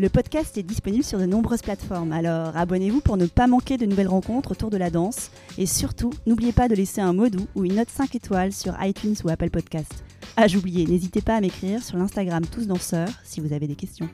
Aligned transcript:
Le 0.00 0.08
podcast 0.08 0.58
est 0.58 0.64
disponible 0.64 1.04
sur 1.04 1.20
de 1.20 1.24
nombreuses 1.24 1.62
plateformes, 1.62 2.10
alors 2.10 2.56
abonnez-vous 2.56 3.00
pour 3.00 3.16
ne 3.16 3.26
pas 3.26 3.46
manquer 3.46 3.76
de 3.76 3.86
nouvelles 3.86 4.08
rencontres 4.08 4.50
autour 4.50 4.68
de 4.68 4.76
la 4.76 4.90
danse. 4.90 5.30
Et 5.56 5.66
surtout, 5.66 6.10
n'oubliez 6.26 6.50
pas 6.50 6.66
de 6.66 6.74
laisser 6.74 7.00
un 7.00 7.12
mot 7.12 7.28
doux 7.28 7.46
ou 7.54 7.64
une 7.64 7.76
note 7.76 7.90
5 7.90 8.12
étoiles 8.16 8.52
sur 8.52 8.74
iTunes 8.82 9.14
ou 9.22 9.28
Apple 9.28 9.50
Podcast. 9.50 10.02
Ah, 10.36 10.48
j'oubliais, 10.48 10.84
n'hésitez 10.84 11.20
pas 11.20 11.36
à 11.36 11.40
m'écrire 11.40 11.80
sur 11.80 11.96
l'Instagram 11.96 12.44
Tous 12.44 12.66
Danseurs 12.66 13.08
si 13.22 13.40
vous 13.40 13.52
avez 13.52 13.68
des 13.68 13.76
questions. 13.76 14.08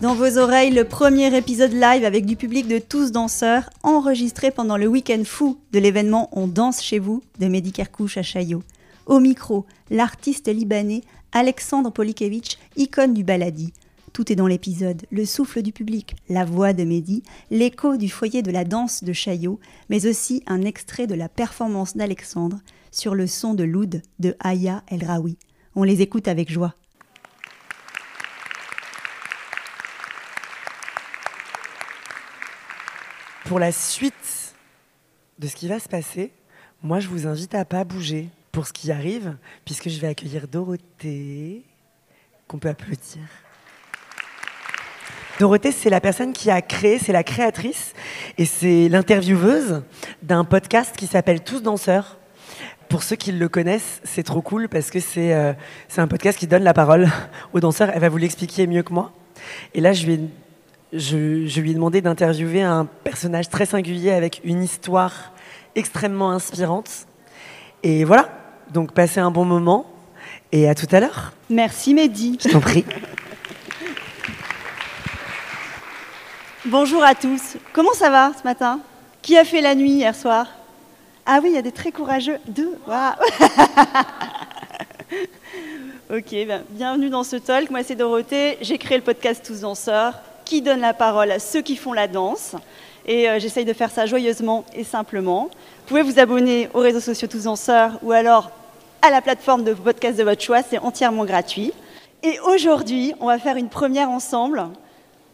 Dans 0.00 0.14
vos 0.14 0.38
oreilles, 0.38 0.70
le 0.70 0.84
premier 0.84 1.36
épisode 1.36 1.72
live 1.72 2.04
avec 2.04 2.24
du 2.24 2.36
public 2.36 2.68
de 2.68 2.78
Tous 2.78 3.10
Danseurs, 3.10 3.68
enregistré 3.82 4.52
pendant 4.52 4.76
le 4.76 4.86
week-end 4.86 5.22
fou 5.24 5.58
de 5.72 5.80
l'événement 5.80 6.28
On 6.30 6.46
danse 6.46 6.82
chez 6.82 7.00
vous 7.00 7.20
de 7.40 7.48
Mehdi 7.48 7.72
Kerkouche 7.72 8.16
à 8.16 8.22
Chaillot. 8.22 8.62
Au 9.06 9.18
micro, 9.18 9.66
l'artiste 9.90 10.48
libanais 10.48 11.02
Alexandre 11.32 11.90
Polikevitch, 11.90 12.56
icône 12.76 13.14
du 13.14 13.24
baladi. 13.24 13.72
Tout 14.12 14.30
est 14.30 14.36
dans 14.36 14.46
l'épisode, 14.46 15.02
le 15.10 15.24
souffle 15.24 15.62
du 15.62 15.72
public, 15.72 16.14
la 16.28 16.44
voix 16.44 16.72
de 16.72 16.84
Mehdi, 16.84 17.24
l'écho 17.50 17.96
du 17.96 18.08
foyer 18.08 18.42
de 18.42 18.52
la 18.52 18.64
danse 18.64 19.02
de 19.02 19.12
Chaillot, 19.12 19.58
mais 19.88 20.06
aussi 20.06 20.44
un 20.46 20.62
extrait 20.62 21.06
de 21.06 21.14
la 21.14 21.28
performance 21.28 21.96
d'Alexandre 21.96 22.60
sur 22.92 23.14
le 23.14 23.26
son 23.26 23.54
de 23.54 23.64
l'oud 23.64 24.02
de 24.20 24.36
Aya 24.38 24.84
El 24.86 25.04
Raoui. 25.04 25.36
On 25.74 25.82
les 25.82 26.00
écoute 26.00 26.28
avec 26.28 26.52
joie. 26.52 26.74
Pour 33.46 33.58
la 33.58 33.72
suite 33.72 34.54
de 35.40 35.48
ce 35.48 35.56
qui 35.56 35.66
va 35.66 35.80
se 35.80 35.88
passer, 35.88 36.32
moi 36.82 37.00
je 37.00 37.08
vous 37.08 37.26
invite 37.26 37.54
à 37.54 37.64
pas 37.64 37.84
bouger 37.84 38.30
pour 38.52 38.66
ce 38.66 38.72
qui 38.72 38.92
arrive, 38.92 39.36
puisque 39.64 39.88
je 39.88 39.98
vais 39.98 40.08
accueillir 40.08 40.46
Dorothée, 40.46 41.62
qu'on 42.46 42.58
peut 42.58 42.68
applaudir. 42.68 43.22
Dorothée, 45.40 45.72
c'est 45.72 45.88
la 45.88 46.02
personne 46.02 46.34
qui 46.34 46.50
a 46.50 46.60
créé, 46.60 46.98
c'est 46.98 47.12
la 47.12 47.24
créatrice 47.24 47.94
et 48.36 48.44
c'est 48.44 48.90
l'intervieweuse 48.90 49.82
d'un 50.22 50.44
podcast 50.44 50.94
qui 50.94 51.06
s'appelle 51.06 51.42
Tous 51.42 51.62
danseurs. 51.62 52.18
Pour 52.90 53.02
ceux 53.02 53.16
qui 53.16 53.32
le 53.32 53.48
connaissent, 53.48 54.02
c'est 54.04 54.22
trop 54.22 54.42
cool 54.42 54.68
parce 54.68 54.90
que 54.90 55.00
c'est 55.00 55.32
euh, 55.32 55.54
un 55.96 56.06
podcast 56.06 56.38
qui 56.38 56.46
donne 56.46 56.62
la 56.62 56.74
parole 56.74 57.08
aux 57.54 57.60
danseurs. 57.60 57.90
Elle 57.94 58.02
va 58.02 58.10
vous 58.10 58.18
l'expliquer 58.18 58.66
mieux 58.66 58.82
que 58.82 58.92
moi. 58.92 59.12
Et 59.72 59.80
là, 59.80 59.94
je, 59.94 60.06
vais, 60.06 60.20
je, 60.92 61.46
je 61.46 61.60
lui 61.62 61.70
ai 61.70 61.74
demandé 61.74 62.02
d'interviewer 62.02 62.60
un 62.60 62.84
personnage 62.84 63.48
très 63.48 63.64
singulier 63.64 64.10
avec 64.10 64.42
une 64.44 64.62
histoire 64.62 65.32
extrêmement 65.74 66.30
inspirante. 66.30 67.06
Et 67.82 68.04
voilà, 68.04 68.41
donc 68.72 68.92
passez 68.92 69.20
un 69.20 69.30
bon 69.30 69.44
moment 69.44 69.86
et 70.50 70.68
à 70.68 70.74
tout 70.74 70.86
à 70.90 71.00
l'heure. 71.00 71.32
Merci 71.50 71.94
Mehdi. 71.94 72.38
Je 72.42 72.48
t'en 72.48 72.60
prie. 72.60 72.84
Bonjour 76.64 77.02
à 77.02 77.14
tous. 77.14 77.56
Comment 77.72 77.92
ça 77.92 78.08
va 78.10 78.32
ce 78.38 78.44
matin? 78.44 78.80
Qui 79.20 79.36
a 79.36 79.44
fait 79.44 79.60
la 79.60 79.74
nuit 79.74 79.90
hier 79.90 80.14
soir? 80.14 80.46
Ah 81.26 81.40
oui, 81.42 81.50
il 81.50 81.54
y 81.54 81.58
a 81.58 81.62
des 81.62 81.72
très 81.72 81.92
courageux. 81.92 82.38
Deux. 82.48 82.76
Waouh 82.86 83.12
ok, 86.16 86.30
ben, 86.30 86.62
bienvenue 86.70 87.10
dans 87.10 87.24
ce 87.24 87.36
talk. 87.36 87.70
Moi, 87.70 87.82
c'est 87.84 87.94
Dorothée. 87.94 88.58
J'ai 88.60 88.78
créé 88.78 88.96
le 88.96 89.04
podcast 89.04 89.44
Tous 89.44 89.60
Danseurs 89.60 90.14
qui 90.44 90.62
donne 90.62 90.80
la 90.80 90.94
parole 90.94 91.30
à 91.30 91.38
ceux 91.38 91.62
qui 91.62 91.76
font 91.76 91.92
la 91.92 92.08
danse. 92.08 92.56
Et 93.06 93.28
euh, 93.28 93.38
j'essaye 93.38 93.64
de 93.64 93.72
faire 93.72 93.90
ça 93.90 94.06
joyeusement 94.06 94.64
et 94.74 94.84
simplement. 94.84 95.44
Vous 95.44 95.88
pouvez 95.88 96.02
vous 96.02 96.18
abonner 96.18 96.68
aux 96.74 96.80
réseaux 96.80 97.00
sociaux 97.00 97.28
Tous 97.28 97.44
Danseurs 97.44 97.98
ou 98.02 98.12
alors 98.12 98.50
à 99.02 99.10
la 99.10 99.20
plateforme 99.20 99.64
de 99.64 99.74
podcast 99.74 100.16
de 100.16 100.22
votre 100.22 100.40
choix. 100.40 100.62
C'est 100.62 100.78
entièrement 100.78 101.24
gratuit. 101.24 101.72
Et 102.22 102.38
aujourd'hui, 102.40 103.12
on 103.20 103.26
va 103.26 103.38
faire 103.38 103.56
une 103.56 103.68
première 103.68 104.08
ensemble. 104.08 104.64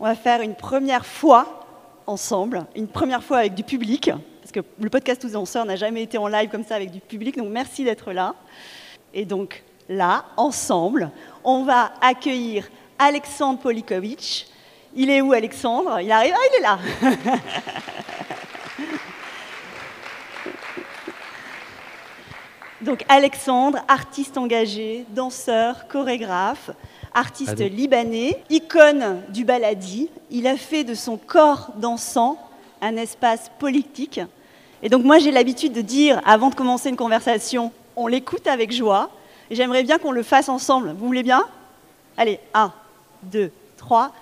On 0.01 0.05
va 0.05 0.15
faire 0.15 0.41
une 0.41 0.55
première 0.55 1.05
fois 1.05 1.67
ensemble, 2.07 2.65
une 2.75 2.89
première 2.89 3.23
fois 3.23 3.39
avec 3.39 3.55
du 3.55 3.63
public, 3.63 4.11
parce 4.41 4.53
que 4.53 4.61
le 4.81 4.89
podcast 4.89 5.21
Tous 5.21 5.33
Danseurs 5.33 5.67
n'a 5.67 5.77
jamais 5.77 6.03
été 6.03 6.17
en 6.17 6.27
live 6.27 6.49
comme 6.49 6.65
ça 6.65 6.77
avec 6.77 6.91
du 6.91 7.01
public, 7.01 7.37
donc 7.37 7.49
merci 7.51 7.85
d'être 7.85 8.13
là. 8.13 8.35
Et 9.13 9.27
donc 9.27 9.63
là, 9.91 10.25
ensemble, 10.39 11.11
on 11.45 11.65
va 11.65 11.93
accueillir 12.01 12.71
Alexandre 12.99 13.59
Polikovitch. 13.59 14.47
Il 14.95 15.11
est 15.11 15.21
où 15.21 15.33
Alexandre? 15.33 16.01
Il 16.01 16.11
arrive? 16.11 16.35
Ah, 16.35 16.41
il 16.51 16.59
est 16.59 16.63
là 16.63 16.79
Donc 22.81 23.05
Alexandre, 23.09 23.79
artiste 23.89 24.39
engagé, 24.39 25.05
danseur, 25.11 25.89
chorégraphe, 25.89 26.71
artiste 27.13 27.59
libanais, 27.59 28.41
icône 28.51 29.23
du 29.31 29.45
baladi. 29.45 30.09
Il 30.31 30.47
a 30.47 30.57
fait 30.57 30.85
de 30.85 30.95
son 30.95 31.17
corps 31.17 31.73
dansant 31.77 32.39
un 32.81 32.97
espace 32.97 33.51
politique. 33.59 34.21
Et 34.83 34.89
donc 34.89 35.05
moi 35.05 35.19
j'ai 35.19 35.33
l'habitude 35.33 35.73
de 35.73 35.81
dire, 35.81 36.21
avant 36.25 36.51
de 36.51 36.55
commencer 36.55 36.89
une 36.89 36.97
conversation, 36.97 37.73
on 37.97 38.07
l'écoute 38.07 38.47
avec 38.47 38.73
joie. 38.73 39.11
Et 39.51 39.57
j'aimerais 39.57 39.83
bien 39.83 39.99
qu'on 39.99 40.13
le 40.13 40.23
fasse 40.23 40.49
ensemble. 40.49 40.95
Vous 40.97 41.07
voulez 41.07 41.25
bien? 41.25 41.43
Allez, 42.17 42.39
un, 42.55 42.73
deux, 43.25 43.51
trois. 43.77 44.13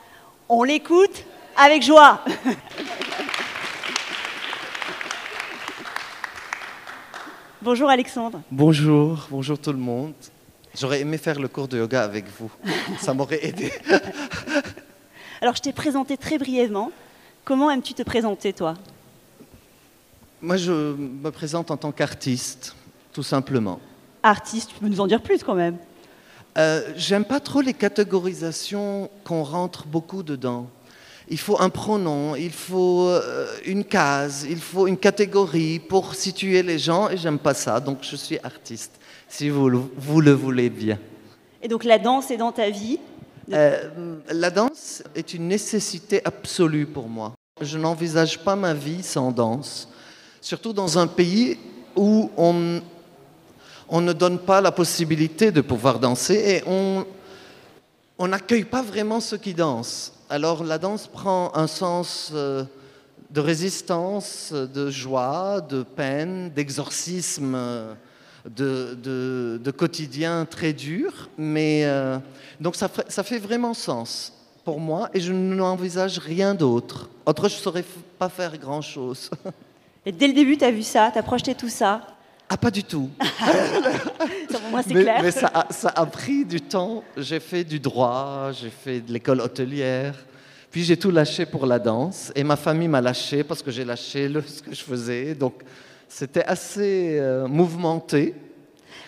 On 0.48 0.62
l'écoute 0.62 1.24
avec 1.56 1.82
joie. 1.82 2.20
Bonjour 7.66 7.91
Alexandre. 7.91 8.43
Bonjour, 8.53 9.27
bonjour 9.28 9.59
tout 9.59 9.72
le 9.72 9.78
monde. 9.78 10.12
J'aurais 10.78 11.00
aimé 11.00 11.19
faire 11.19 11.41
le 11.41 11.49
cours 11.49 11.66
de 11.66 11.77
yoga 11.77 12.04
avec 12.04 12.27
vous. 12.38 12.49
Ça 13.00 13.12
m'aurait 13.12 13.44
aidé. 13.44 13.72
Alors 15.41 15.56
je 15.56 15.62
t'ai 15.62 15.72
présenté 15.72 16.16
très 16.16 16.38
brièvement. 16.38 16.93
Comment 17.44 17.69
aimes-tu 17.69 17.93
te 17.93 18.04
présenter 18.04 18.53
toi? 18.53 18.75
Moi, 20.41 20.59
je 20.59 20.71
me 20.71 21.28
présente 21.31 21.72
en 21.72 21.77
tant 21.77 21.91
qu'artiste, 21.91 22.77
tout 23.12 23.25
simplement. 23.25 23.81
Artiste, 24.22 24.71
tu 24.72 24.78
peux 24.78 24.87
nous 24.87 25.00
en 25.00 25.09
dire 25.09 25.21
plus 25.21 25.43
quand 25.43 25.56
même. 25.56 25.77
Euh, 26.59 26.93
J'aime 26.94 27.25
pas 27.25 27.41
trop 27.41 27.62
les 27.62 27.75
catégorisations 27.75 29.10
qu'on 29.25 29.43
rentre 29.43 29.87
beaucoup 29.88 30.22
dedans. 30.22 30.69
Il 31.28 31.38
faut 31.38 31.60
un 31.60 31.70
pronom, 31.70 32.37
il 32.37 32.53
faut 32.53 33.09
euh, 33.09 33.47
une 33.64 33.84
case, 33.84 34.47
il 34.48 34.60
faut 34.60 34.87
une 34.87 34.97
catégorie 34.97 35.81
pour 35.81 36.14
situer 36.14 36.62
les 36.62 36.78
gens 36.78 37.09
et 37.10 37.16
j'aime 37.16 37.38
pas 37.38 37.54
ça. 37.54 37.81
Donc 37.81 37.98
je 38.03 38.14
suis 38.14 38.38
artiste, 38.44 38.92
si 39.28 39.48
vous, 39.48 39.69
le- 39.69 39.81
vous 39.97 40.20
le 40.20 40.31
voulez 40.32 40.70
bien. 40.70 40.98
Et 41.62 41.69
donc 41.69 41.82
la 41.82 41.98
danse 41.98 42.31
est 42.31 42.36
dans 42.36 42.53
ta 42.53 42.70
vie? 42.70 43.00
Euh, 43.53 44.16
la 44.31 44.50
danse 44.50 45.03
est 45.16 45.34
une 45.34 45.48
nécessité 45.48 46.20
absolue 46.25 46.86
pour 46.86 47.09
moi. 47.09 47.32
Je 47.60 47.76
n'envisage 47.78 48.38
pas 48.38 48.54
ma 48.54 48.75
vie 48.75 49.03
sans 49.03 49.32
danse, 49.32 49.88
surtout 50.41 50.72
dans 50.72 50.97
un 50.98 51.09
pays 51.09 51.59
où 51.97 52.31
on, 52.36 52.81
on 53.88 54.00
ne 54.00 54.12
donne 54.12 54.39
pas 54.39 54.60
la 54.60 54.71
possibilité 54.71 55.50
de 55.50 55.60
pouvoir 55.60 55.98
danser 55.98 56.34
et 56.34 56.62
on 56.68 57.04
on 58.18 58.28
n'accueille 58.28 58.65
pas 58.65 58.80
vraiment 58.83 59.21
ceux 59.21 59.36
qui 59.36 59.53
dansent. 59.53 60.12
Alors 60.28 60.64
la 60.64 60.78
danse 60.78 61.06
prend 61.06 61.52
un 61.54 61.68
sens 61.68 62.32
euh, 62.34 62.64
de 63.30 63.40
résistance, 63.40 64.52
de 64.52 64.90
joie, 64.90 65.60
de 65.60 65.82
peine, 65.84 66.50
d'exorcisme, 66.50 67.56
de, 68.44 69.70
quotidien 69.76 70.44
très 70.44 70.72
dur. 70.72 71.28
Mais 71.38 71.82
euh, 71.84 72.18
donc 72.60 72.74
ça, 72.76 72.88
fait- 72.88 73.38
vraiment 73.38 73.74
sens 73.74 74.32
pour 74.64 74.80
moi 74.80 75.10
et 75.14 75.20
je 75.20 75.32
n'envisage 75.32 76.18
rien 76.18 76.54
d'autre. 76.54 77.08
Autre, 77.24 77.48
je 77.48 77.54
ne 77.54 77.60
saurais 77.60 77.84
pas 78.18 78.28
faire 78.28 78.56
grand-chose. 78.58 79.30
Et 80.08 80.12
dès 80.12 80.28
le 80.28 80.34
début, 80.34 80.56
tu 80.56 80.64
as 80.64 80.70
vu 80.70 80.84
ça, 80.84 81.10
tu 81.12 81.18
as 81.18 81.22
projeté 81.24 81.56
tout 81.56 81.68
ça? 81.68 82.16
Ah, 82.48 82.57
pas 82.57 82.71
du 82.71 82.84
tout. 82.84 83.10
Ça, 84.51 84.59
pour 84.60 84.71
moi, 84.71 84.83
c'est 84.83 84.95
mais, 84.95 85.03
clair. 85.03 85.19
mais 85.22 85.31
ça, 85.33 85.51
a, 85.53 85.72
ça 85.72 85.89
a 85.95 86.07
pris 86.07 86.45
du 86.45 86.60
temps. 86.60 87.03
J'ai 87.16 87.41
fait 87.41 87.65
du 87.65 87.81
droit, 87.81 88.51
j'ai 88.53 88.71
fait 88.71 89.01
de 89.01 89.13
l'école 89.13 89.41
hôtelière. 89.41 90.15
Puis 90.71 90.84
j'ai 90.84 90.97
tout 90.97 91.10
lâché 91.10 91.45
pour 91.47 91.66
la 91.66 91.78
danse. 91.78 92.31
Et 92.37 92.45
ma 92.45 92.57
famille 92.57 92.87
m'a 92.89 93.01
lâché 93.01 93.43
parce 93.43 93.63
que 93.63 93.71
j'ai 93.71 93.84
lâché 93.84 94.28
le- 94.28 94.43
ce 94.43 94.63
que 94.63 94.72
je 94.75 94.83
faisais. 94.83 95.34
Donc 95.34 95.54
c'était 96.09 96.45
assez 96.45 97.19
euh, 97.19 97.48
mouvementé. 97.48 98.34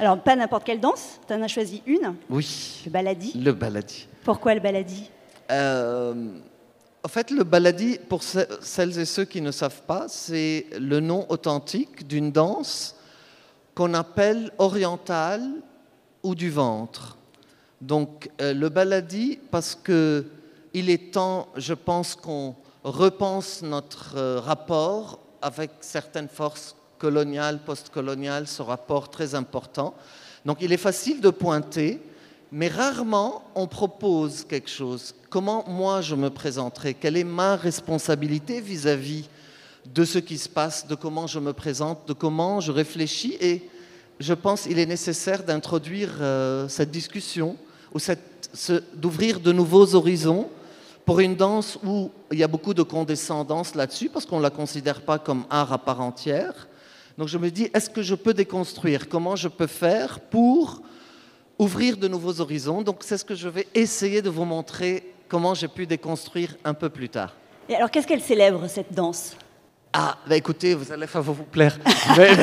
Alors, 0.01 0.21
pas 0.21 0.35
n'importe 0.37 0.65
quelle 0.65 0.81
danse, 0.81 1.21
tu 1.27 1.33
en 1.35 1.43
as 1.43 1.49
choisi 1.49 1.83
une, 1.87 2.15
Oui, 2.31 2.83
le 2.87 2.91
baladi. 2.91 3.33
le 3.41 3.53
baladi. 3.53 4.07
Pourquoi 4.25 4.55
le 4.55 4.61
baladi 4.61 5.11
Euh, 5.51 6.15
en 7.05 7.09
fait, 7.09 7.31
le 7.31 7.43
baladi, 7.45 7.99
pour 8.09 8.23
ce- 8.23 8.47
celles 8.61 8.99
et 8.99 9.05
ceux 9.05 9.25
qui 9.25 9.41
ne 9.41 9.51
savent 9.51 9.83
pas, 9.87 10.07
c'est 10.09 10.67
le 10.79 11.01
nom 11.01 11.25
authentique 11.29 12.07
d'une 12.07 12.31
danse 12.33 12.95
qu'on 13.79 13.95
appelle 13.95 14.51
orientale 14.59 15.49
ou 16.25 16.35
du 16.35 16.51
ventre. 16.51 17.17
Donc, 17.81 18.29
euh, 18.41 18.53
le 18.53 18.69
baladi, 18.71 19.39
parce 19.53 19.77
que 19.77 20.27
il 20.75 20.91
est 20.91 21.13
temps, 21.13 21.47
je 21.55 21.75
pense, 21.75 22.17
qu'on 22.17 22.57
repense 22.83 23.63
notre 23.63 24.17
euh, 24.17 24.41
rapport 24.41 25.21
avec 25.41 25.71
certaines 25.79 26.27
forces 26.27 26.75
coloniales, 26.99 27.61
postcoloniales, 27.65 28.49
ce 28.49 28.63
rapport 28.63 29.11
très 29.11 29.37
important. 29.37 29.95
Donc, 30.45 30.59
il 30.61 30.73
est 30.73 30.77
facile 30.77 31.21
de 31.21 31.31
pointer, 31.31 32.03
mais 32.51 32.67
rarement 32.67 33.45
on 33.55 33.69
propose 33.69 34.43
quelque 34.43 34.71
chose. 34.71 35.15
Comment 35.31 35.65
moi 35.69 36.01
je 36.01 36.17
me 36.17 36.31
présenterai 36.31 36.95
Quelle 36.95 37.17
est 37.17 37.23
ma 37.23 37.55
responsabilité 37.55 38.61
vis-à-vis 38.61 39.29
de 39.87 40.05
ce 40.05 40.19
qui 40.19 40.39
se 40.39 40.49
passe, 40.49 40.87
de 40.87 40.95
comment 40.95 41.27
je 41.27 41.39
me 41.39 41.53
présente, 41.53 42.07
de 42.09 42.13
comment 42.13 42.61
je 42.61 42.73
réfléchis 42.73 43.37
Et 43.41 43.69
je 44.21 44.35
pense 44.35 44.63
qu'il 44.63 44.79
est 44.79 44.87
nécessaire 44.87 45.45
d'introduire 45.45 46.17
euh, 46.21 46.69
cette 46.69 46.91
discussion 46.91 47.57
ou 47.95 47.99
d'ouvrir 48.95 49.41
de 49.41 49.53
nouveaux 49.53 49.95
horizons 49.95 50.49
pour 51.05 51.21
une 51.21 51.37
danse 51.37 51.79
où 51.85 52.11
il 52.31 52.39
y 52.39 52.43
a 52.43 52.49
beaucoup 52.49 52.75
de 52.75 52.83
condescendance 52.83 53.75
là-dessus 53.75 54.11
parce 54.11 54.27
qu'on 54.27 54.39
ne 54.39 54.43
la 54.43 54.51
considère 54.51 55.01
pas 55.01 55.19
comme 55.19 55.45
art 55.49 55.73
à 55.73 55.79
part 55.79 56.01
entière. 56.01 56.69
Donc 57.17 57.29
je 57.29 57.39
me 57.39 57.51
dis, 57.51 57.71
est-ce 57.73 57.89
que 57.89 58.03
je 58.03 58.15
peux 58.15 58.35
déconstruire? 58.35 59.09
Comment 59.09 59.35
je 59.35 59.49
peux 59.49 59.67
faire 59.67 60.21
pour 60.21 60.83
ouvrir 61.59 61.97
de 61.97 62.09
nouveaux 62.09 62.41
horizons? 62.41 62.83
Donc 62.83 62.99
c'est 63.01 63.17
ce 63.17 63.25
que 63.25 63.35
je 63.35 63.49
vais 63.49 63.67
essayer 63.75 64.21
de 64.21 64.29
vous 64.29 64.45
montrer 64.45 65.15
comment 65.29 65.55
j'ai 65.55 65.69
pu 65.69 65.87
déconstruire 65.87 66.57
un 66.65 66.75
peu 66.75 66.89
plus 66.89 67.09
tard. 67.09 67.35
Et 67.69 67.75
alors, 67.75 67.91
qu'est-ce 67.91 68.07
qu'elle 68.07 68.23
célèbre, 68.23 68.67
cette 68.69 68.93
danse? 68.93 69.37
Ah, 69.93 70.19
bah 70.29 70.37
écoutez, 70.37 70.75
vous 70.75 70.93
allez 70.93 71.07
vous 71.07 71.35
plaire. 71.45 71.79
Mais- 72.17 72.37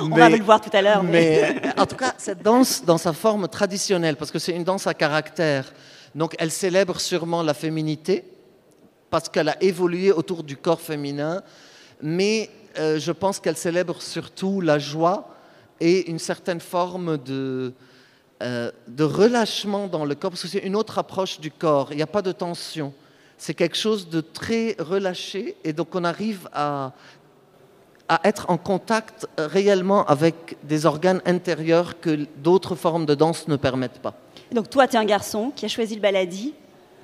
On 0.00 0.08
va 0.08 0.28
le 0.28 0.42
voir 0.42 0.60
tout 0.60 0.70
à 0.72 0.82
l'heure. 0.82 1.02
mais- 1.02 1.54
mais 1.62 1.80
en 1.80 1.86
tout 1.86 1.94
cas, 1.96 2.12
cette 2.18 2.42
danse 2.42 2.84
dans 2.84 2.98
sa 2.98 3.12
forme 3.12 3.46
traditionnelle, 3.48 4.16
parce 4.16 4.30
que 4.32 4.38
c'est 4.40 4.52
une 4.52 4.64
danse 4.64 4.86
à 4.88 4.94
caractère, 4.94 5.72
donc 6.14 6.34
elle 6.38 6.50
célèbre 6.50 6.98
sûrement 7.00 7.42
la 7.42 7.54
féminité, 7.54 8.24
parce 9.10 9.28
qu'elle 9.28 9.48
a 9.48 9.62
évolué 9.62 10.10
autour 10.10 10.42
du 10.42 10.56
corps 10.56 10.80
féminin, 10.80 11.42
mais 12.02 12.50
euh, 12.78 12.98
je 12.98 13.12
pense 13.12 13.38
qu'elle 13.38 13.56
célèbre 13.56 14.02
surtout 14.02 14.60
la 14.60 14.78
joie 14.80 15.28
et 15.80 16.10
une 16.10 16.18
certaine 16.18 16.60
forme 16.60 17.16
de, 17.18 17.74
euh, 18.42 18.72
de 18.88 19.04
relâchement 19.04 19.86
dans 19.86 20.04
le 20.04 20.14
corps, 20.16 20.30
parce 20.32 20.42
que 20.42 20.48
c'est 20.48 20.58
une 20.58 20.74
autre 20.74 20.98
approche 20.98 21.38
du 21.38 21.50
corps, 21.52 21.88
il 21.92 21.96
n'y 21.96 22.02
a 22.02 22.06
pas 22.08 22.22
de 22.22 22.32
tension. 22.32 22.92
C'est 23.44 23.54
quelque 23.54 23.76
chose 23.76 24.08
de 24.08 24.20
très 24.20 24.76
relâché, 24.78 25.56
et 25.64 25.72
donc 25.72 25.96
on 25.96 26.04
arrive 26.04 26.48
à, 26.52 26.92
à 28.08 28.20
être 28.22 28.48
en 28.50 28.56
contact 28.56 29.26
réellement 29.36 30.04
avec 30.06 30.56
des 30.62 30.86
organes 30.86 31.20
intérieurs 31.26 31.98
que 31.98 32.28
d'autres 32.36 32.76
formes 32.76 33.04
de 33.04 33.16
danse 33.16 33.48
ne 33.48 33.56
permettent 33.56 33.98
pas. 33.98 34.14
Donc, 34.52 34.70
toi, 34.70 34.86
tu 34.86 34.94
es 34.94 34.98
un 35.00 35.04
garçon 35.04 35.50
qui 35.56 35.64
a 35.64 35.68
choisi 35.68 35.96
le 35.96 36.00
baladi. 36.00 36.54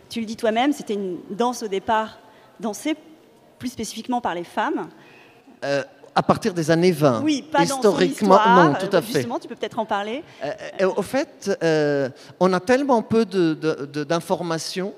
Tu 0.09 0.21
le 0.21 0.27
dis 0.27 0.37
toi-même, 0.37 0.73
c'était 0.73 0.95
une 0.95 1.17
danse 1.29 1.65
au 1.65 1.69
départ 1.69 2.19
dansée 2.61 2.95
plus 3.59 3.71
spécifiquement 3.71 4.21
par 4.21 4.37
les 4.37 4.45
femmes. 4.45 4.87
Euh, 5.65 5.83
à 6.15 6.23
partir 6.23 6.55
des 6.55 6.71
années 6.71 6.93
20. 6.93 7.21
Oui, 7.25 7.43
pas 7.51 7.65
dans 7.67 7.67
son 7.67 7.75
Historiquement, 7.79 8.37
histoire. 8.37 8.65
non, 8.65 8.75
tout 8.75 8.95
à 8.95 8.99
Euh, 8.99 9.03
fait. 9.03 9.13
Justement, 9.15 9.41
tu 9.41 9.49
peux 9.49 9.57
peut-être 9.57 9.81
en 9.81 9.87
parler. 9.87 10.23
Euh, 10.45 10.89
au 10.97 11.03
fait, 11.03 11.51
euh, 11.65 12.09
on 12.39 12.53
a 12.53 12.61
tellement 12.61 13.03
peu 13.03 13.25
de- 13.25 13.55
de- 13.55 13.87
de- 13.93 14.05
d'informations, 14.05 14.95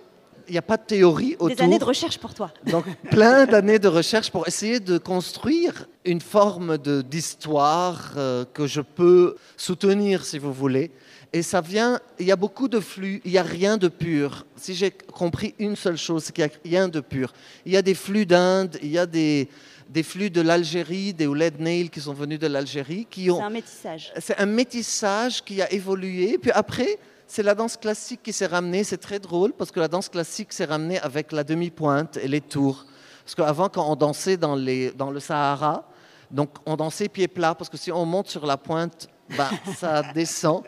n'y 0.53 0.59
a 0.59 0.63
pas 0.63 0.77
de 0.77 0.85
théorie 0.85 1.37
autour. 1.39 1.57
Des 1.57 1.63
années 1.63 1.79
de 1.79 1.85
recherche 1.85 2.19
pour 2.19 2.35
toi. 2.35 2.53
Donc, 2.67 2.85
plein 3.11 3.47
d'années 3.47 3.79
de 3.79 3.89
recherche 3.89 4.31
pour 4.31 4.47
essayer 4.49 4.81
de 4.81 4.99
construire 4.99 5.87
une 6.05 6.21
forme 6.21 6.79
d'histoire 6.79 8.13
euh, 8.17 8.45
que 8.53 8.67
je 8.67 8.81
peux 8.81 9.37
soutenir, 9.57 10.25
si 10.25 10.39
vous 10.39 10.53
voulez. 10.53 10.91
Et 11.33 11.43
ça 11.43 11.61
vient, 11.61 12.01
il 12.19 12.27
y 12.27 12.33
a 12.33 12.37
beaucoup 12.37 12.67
de 12.67 12.81
flux, 12.81 13.21
il 13.25 13.31
n'y 13.31 13.39
a 13.39 13.45
rien 13.45 13.77
de 13.77 13.87
pur. 13.87 14.47
Si 14.57 14.75
j'ai 14.75 14.91
compris 14.91 15.55
une 15.61 15.77
seule 15.77 15.97
chose, 15.97 16.25
c'est 16.25 16.33
qu'il 16.35 16.45
n'y 16.45 16.51
a 16.51 16.81
rien 16.81 16.89
de 16.89 17.01
pur. 17.01 17.33
Il 17.65 17.73
y 17.73 17.77
a 17.77 17.83
des 17.83 17.95
flux 17.95 18.27
d'Inde, 18.27 18.77
il 18.83 18.91
y 18.91 18.99
a 18.99 19.07
des, 19.07 19.49
des 19.89 20.03
flux 20.03 20.31
de 20.31 20.41
l'Algérie, 20.41 21.13
des 21.15 21.27
Ouled 21.27 21.61
Nail 21.61 21.91
qui 21.91 22.01
sont 22.01 22.15
venus 22.15 22.39
de 22.39 22.49
l'Algérie, 22.49 23.07
qui 23.09 23.27
C'est 23.27 23.43
un 23.43 23.51
métissage. 23.51 24.13
c'est 24.19 24.39
un 24.39 24.47
métissage 24.47 25.45
qui 25.45 25.63
a 25.63 25.73
évolué. 25.73 26.39
Puis 26.39 26.51
après, 26.51 26.99
c'est 27.31 27.45
la 27.45 27.55
danse 27.55 27.77
classique 27.77 28.25
qui 28.25 28.33
s'est 28.33 28.47
ramenée. 28.47 28.83
C'est 28.83 28.99
très 28.99 29.21
drôle 29.21 29.53
parce 29.53 29.71
que 29.71 29.79
la 29.79 29.87
danse 29.87 30.09
classique 30.09 30.53
s'est 30.53 30.65
ramenée 30.65 30.99
avec 30.99 31.31
la 31.31 31.45
demi-pointe 31.45 32.17
et 32.17 32.27
les 32.27 32.41
tours. 32.41 32.85
Parce 33.25 33.37
qu'avant, 33.37 33.69
quand 33.69 33.89
on 33.89 33.95
dansait 33.95 34.37
dans, 34.37 34.57
les, 34.57 34.91
dans 34.91 35.13
le 35.13 35.21
Sahara, 35.21 35.85
donc 36.33 36.51
on 36.67 36.75
dansait 36.75 37.09
pieds 37.09 37.29
plats 37.29 37.55
parce 37.55 37.71
que 37.71 37.77
si 37.77 37.93
on 37.93 38.05
monte 38.05 38.27
sur 38.29 38.45
la 38.47 38.57
pointe, 38.57 39.07
ben, 39.39 39.49
ça 39.77 40.03
descend. 40.15 40.65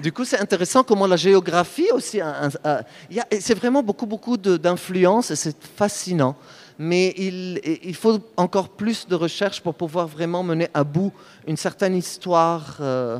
Du 0.00 0.10
coup, 0.10 0.24
c'est 0.24 0.40
intéressant 0.40 0.82
comment 0.82 1.06
la 1.06 1.16
géographie 1.16 1.90
aussi. 1.92 2.20
c'est 3.38 3.54
vraiment 3.54 3.82
beaucoup, 3.82 4.06
beaucoup 4.06 4.38
de- 4.38 4.56
d'influence 4.56 5.30
et 5.30 5.36
c'est 5.36 5.56
fascinant. 5.76 6.34
Mais 6.78 7.12
il, 7.18 7.60
il 7.82 7.94
faut 7.94 8.18
encore 8.38 8.70
plus 8.70 9.06
de 9.06 9.14
recherche 9.14 9.60
pour 9.60 9.74
pouvoir 9.74 10.06
vraiment 10.06 10.42
mener 10.42 10.68
à 10.72 10.82
bout 10.82 11.12
une 11.46 11.58
certaine 11.58 11.94
histoire 11.94 12.78
euh, 12.80 13.18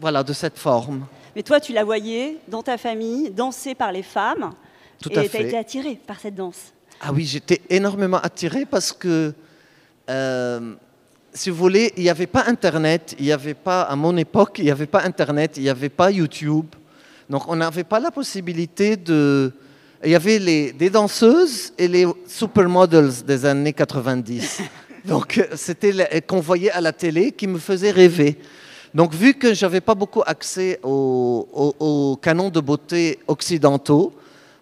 voilà, 0.00 0.24
de 0.24 0.32
cette 0.32 0.58
forme. 0.58 1.06
Mais 1.38 1.44
toi, 1.44 1.60
tu 1.60 1.72
la 1.72 1.84
voyais 1.84 2.38
dans 2.48 2.64
ta 2.64 2.76
famille, 2.76 3.30
dansée 3.30 3.76
par 3.76 3.92
les 3.92 4.02
femmes. 4.02 4.50
Tout 5.00 5.08
et 5.10 5.28
tu 5.28 5.36
as 5.36 5.40
été 5.40 5.56
attirée 5.56 5.96
par 6.04 6.18
cette 6.18 6.34
danse. 6.34 6.72
Ah 7.00 7.12
oui, 7.12 7.24
j'étais 7.24 7.60
énormément 7.70 8.16
attiré 8.16 8.66
parce 8.66 8.92
que, 8.92 9.32
euh, 10.10 10.74
si 11.32 11.50
vous 11.50 11.56
voulez, 11.56 11.92
il 11.96 12.02
n'y 12.02 12.10
avait 12.10 12.26
pas 12.26 12.46
Internet, 12.48 13.14
il 13.20 13.26
n'y 13.26 13.30
avait 13.30 13.54
pas, 13.54 13.82
à 13.82 13.94
mon 13.94 14.16
époque, 14.16 14.56
il 14.58 14.64
n'y 14.64 14.72
avait 14.72 14.88
pas 14.88 15.04
Internet, 15.04 15.52
il 15.58 15.62
n'y 15.62 15.68
avait 15.68 15.90
pas 15.90 16.10
YouTube. 16.10 16.66
Donc 17.30 17.46
on 17.46 17.54
n'avait 17.54 17.84
pas 17.84 18.00
la 18.00 18.10
possibilité 18.10 18.96
de... 18.96 19.52
Il 20.02 20.10
y 20.10 20.16
avait 20.16 20.40
les, 20.40 20.72
des 20.72 20.90
danseuses 20.90 21.72
et 21.78 21.86
les 21.86 22.04
supermodels 22.26 23.12
des 23.24 23.46
années 23.46 23.74
90. 23.74 24.62
Donc 25.04 25.40
c'était 25.54 26.20
qu'on 26.22 26.40
voyait 26.40 26.72
à 26.72 26.80
la 26.80 26.92
télé 26.92 27.30
qui 27.30 27.46
me 27.46 27.60
faisait 27.60 27.92
rêver. 27.92 28.38
Donc 28.98 29.14
vu 29.14 29.34
que 29.34 29.54
j'avais 29.54 29.80
pas 29.80 29.94
beaucoup 29.94 30.22
accès 30.26 30.80
aux, 30.82 31.46
aux- 31.52 31.74
aux 31.78 32.16
canons 32.16 32.50
de 32.50 32.58
beauté 32.58 33.20
occidentaux, 33.28 34.12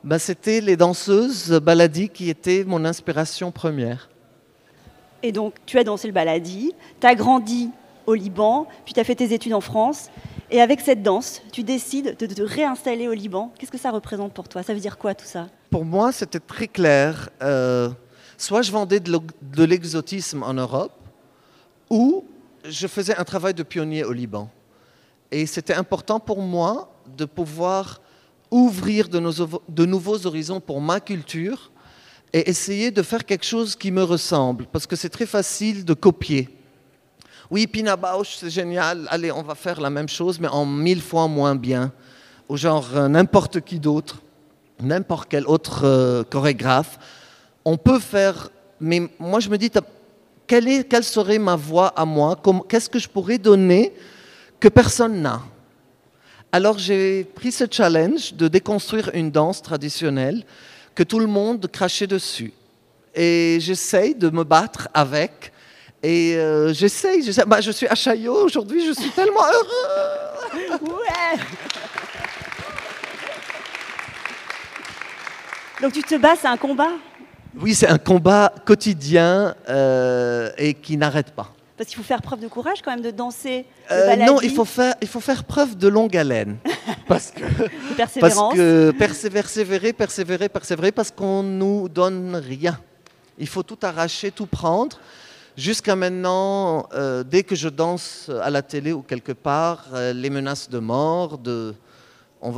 ben, 0.05 0.19
c'était 0.19 0.61
les 0.61 0.77
danseuses 0.77 1.53
baladi 1.69 2.11
qui 2.11 2.29
étaient 2.29 2.63
mon 2.63 2.85
inspiration 2.85 3.51
première. 3.51 4.11
Et 5.23 5.33
donc, 5.33 5.55
tu 5.65 5.79
as 5.79 5.85
dansé 5.85 6.07
le 6.07 6.13
baladi, 6.13 6.75
tu 7.01 7.07
as 7.07 7.15
grandi 7.15 7.71
au 8.05 8.13
Liban, 8.13 8.67
puis 8.85 8.93
tu 8.93 9.01
as 9.01 9.05
fait 9.05 9.15
tes 9.15 9.33
études 9.33 9.55
en 9.55 9.63
France. 9.63 10.11
Et 10.51 10.61
avec 10.61 10.83
cette 10.83 11.03
danse, 11.03 11.41
tu 11.51 11.63
décides 11.63 12.15
de 12.19 12.27
te 12.27 12.43
réinstaller 12.43 13.09
au 13.09 13.15
Liban. 13.15 13.51
Qu'est-ce 13.59 13.73
que 13.73 13.79
ça 13.79 13.91
représente 13.91 14.35
pour 14.35 14.51
toi? 14.51 14.63
Ça 14.63 14.75
veut 14.75 14.81
dire 14.81 14.99
quoi 14.99 15.15
tout 15.15 15.25
ça? 15.25 15.49
Pour 15.71 15.87
moi, 15.87 16.13
c'était 16.13 16.41
très 16.41 16.69
clair. 16.69 17.31
euh, 17.43 17.89
soit 18.37 18.61
je 18.61 18.71
vendais 18.71 19.01
de 19.01 19.65
l'exotisme 19.65 20.43
en 20.43 20.53
Europe, 20.53 20.93
ou 21.89 22.23
je 22.69 22.87
faisais 22.87 23.17
un 23.17 23.25
travail 23.25 23.55
de 23.55 23.63
pionnier 23.63 24.05
au 24.05 24.13
Liban. 24.13 24.51
Et 25.31 25.47
c'était 25.47 25.75
important 25.75 26.21
pour 26.21 26.41
moi 26.41 26.93
de 27.17 27.25
pouvoir 27.25 28.01
ouvrir 28.51 29.09
de, 29.09 29.85
nouveaux 29.85 30.27
horizons 30.27 30.61
pour 30.61 30.81
ma 30.81 31.01
culture 31.01 31.71
et 32.33 32.49
essayer 32.49 32.91
de 32.91 33.03
faire 33.03 33.25
quelque 33.25 33.45
chose 33.45 33.75
qui 33.75 33.91
me 33.91 34.03
ressemble, 34.03 34.67
parce 34.67 34.87
que 34.87 34.97
c'est 34.97 35.09
très 35.09 35.27
facile 35.27 35.85
de 35.85 35.95
copier. 35.95 36.49
Oui, 37.51 37.67
Pina 37.67 37.97
Bausch, 37.97 38.37
c'est 38.39 38.51
génial, 38.51 39.07
allez, 39.11 39.33
on 39.33 39.43
va 39.43 39.55
faire 39.55 39.81
la 39.81 39.91
même 39.91 40.09
chose, 40.09 40.39
mais 40.39 40.49
en 40.49 40.67
mille 40.67 41.01
fois 41.01 41.29
moins 41.29 41.55
bien, 41.55 41.93
ou 42.49 42.57
genre 42.57 42.89
euh, 42.95 43.09
n'importe 43.09 43.61
qui 43.61 43.79
d'autre 43.79 44.23
n'importe 44.81 45.29
quel 45.29 45.47
autre 45.47 45.85
euh, 45.85 46.25
chorégraphe. 46.25 46.99
On 47.65 47.77
peut 47.77 47.99
faire, 47.99 48.51
mais 48.81 49.03
moi 49.19 49.41
je 49.41 49.49
me 49.49 49.59
dis, 49.59 49.71
quelle, 50.47 51.05
serait 51.05 51.39
ma 51.39 51.57
voix 51.57 51.89
à 51.97 52.05
moi? 52.05 52.41
Qu'est-ce 52.69 52.89
que 52.89 52.99
je 52.99 53.09
pourrais 53.09 53.39
donner 53.39 53.93
que 54.61 54.69
personne 54.69 55.21
n'a? 55.21 55.43
Alors 56.53 56.79
j'ai 56.79 57.25
pris 57.25 57.53
ce 57.53 57.65
challenge 57.71 58.35
de 58.35 58.49
déconstruire 58.49 59.11
une 59.15 59.31
danse 59.31 59.61
traditionnelle 59.61 60.45
que 60.95 61.03
tout 61.03 61.19
le 61.19 61.27
monde 61.27 61.67
crachait 61.71 62.07
dessus. 62.07 62.53
Et 63.15 63.59
j'essaye 63.61 64.15
de 64.15 64.31
me 64.31 64.45
battre 64.45 64.89
avec. 64.95 65.53
Et 66.03 66.37
euh, 66.37 66.73
j'essaye. 66.73 67.29
Bah, 67.47 67.61
je 67.61 67.71
suis 67.71 67.87
à 67.89 67.95
Chaillot 67.95 68.45
aujourd'hui, 68.45 68.87
je 68.87 68.93
suis 68.93 69.11
tellement 69.11 69.45
heureux. 69.45 70.79
Ouais 70.83 71.39
Donc 75.81 75.93
tu 75.93 76.03
te 76.03 76.15
bats, 76.17 76.37
c'est 76.41 76.49
un 76.49 76.57
combat? 76.57 76.93
Oui, 77.59 77.75
c'est 77.75 77.89
un 77.89 77.99
combat 77.99 78.53
quotidien 78.65 79.55
euh, 79.69 80.51
et 80.59 80.75
qui 80.75 80.97
n'arrête 80.97 81.31
pas. 81.31 81.53
Parce 81.77 81.89
qu'il 81.89 81.97
faut 81.97 82.03
faire 82.03 82.23
preuve 82.23 82.41
de 82.41 82.49
courage 82.49 82.81
quand 82.83 82.91
même 82.91 83.03
de 83.03 83.11
danser. 83.11 83.67
Euh, 83.91 84.17
non, 84.17 84.41
il 84.43 84.51
faut, 84.51 84.65
faire, 84.65 84.95
il 85.01 85.09
faut 85.09 85.21
faire 85.21 85.45
preuve 85.45 85.77
de 85.77 85.89
longue 85.89 86.17
haleine. 86.17 86.57
parce 87.09 87.31
que, 87.31 87.41
de 87.41 87.95
persévérance. 87.97 88.55
Parce 88.55 88.57
que 88.57 88.91
persévérer, 88.93 89.93
persévérer, 89.93 90.49
persévérer, 90.49 90.93
parce 90.93 91.11
qu'on 91.11 91.43
ne 91.43 91.51
nous 91.51 91.89
donne 91.89 92.37
rien. 92.37 92.79
Il 93.39 93.47
faut 93.47 93.63
tout 93.63 93.79
arracher, 93.83 94.31
tout 94.31 94.47
prendre. 94.47 94.99
Jusqu'à 95.57 95.97
maintenant, 95.97 96.89
euh, 96.95 97.25
dès 97.25 97.43
que 97.43 97.55
je 97.55 97.69
danse 97.69 98.31
à 98.43 98.51
la 98.51 98.63
télé 98.63 98.93
ou 98.93 99.01
quelque 99.03 99.33
part, 99.33 99.85
euh, 99.95 100.13
les 100.13 100.29
menaces 100.29 100.69
de 100.69 100.79
mort, 100.79 101.39
de, 101.39 101.75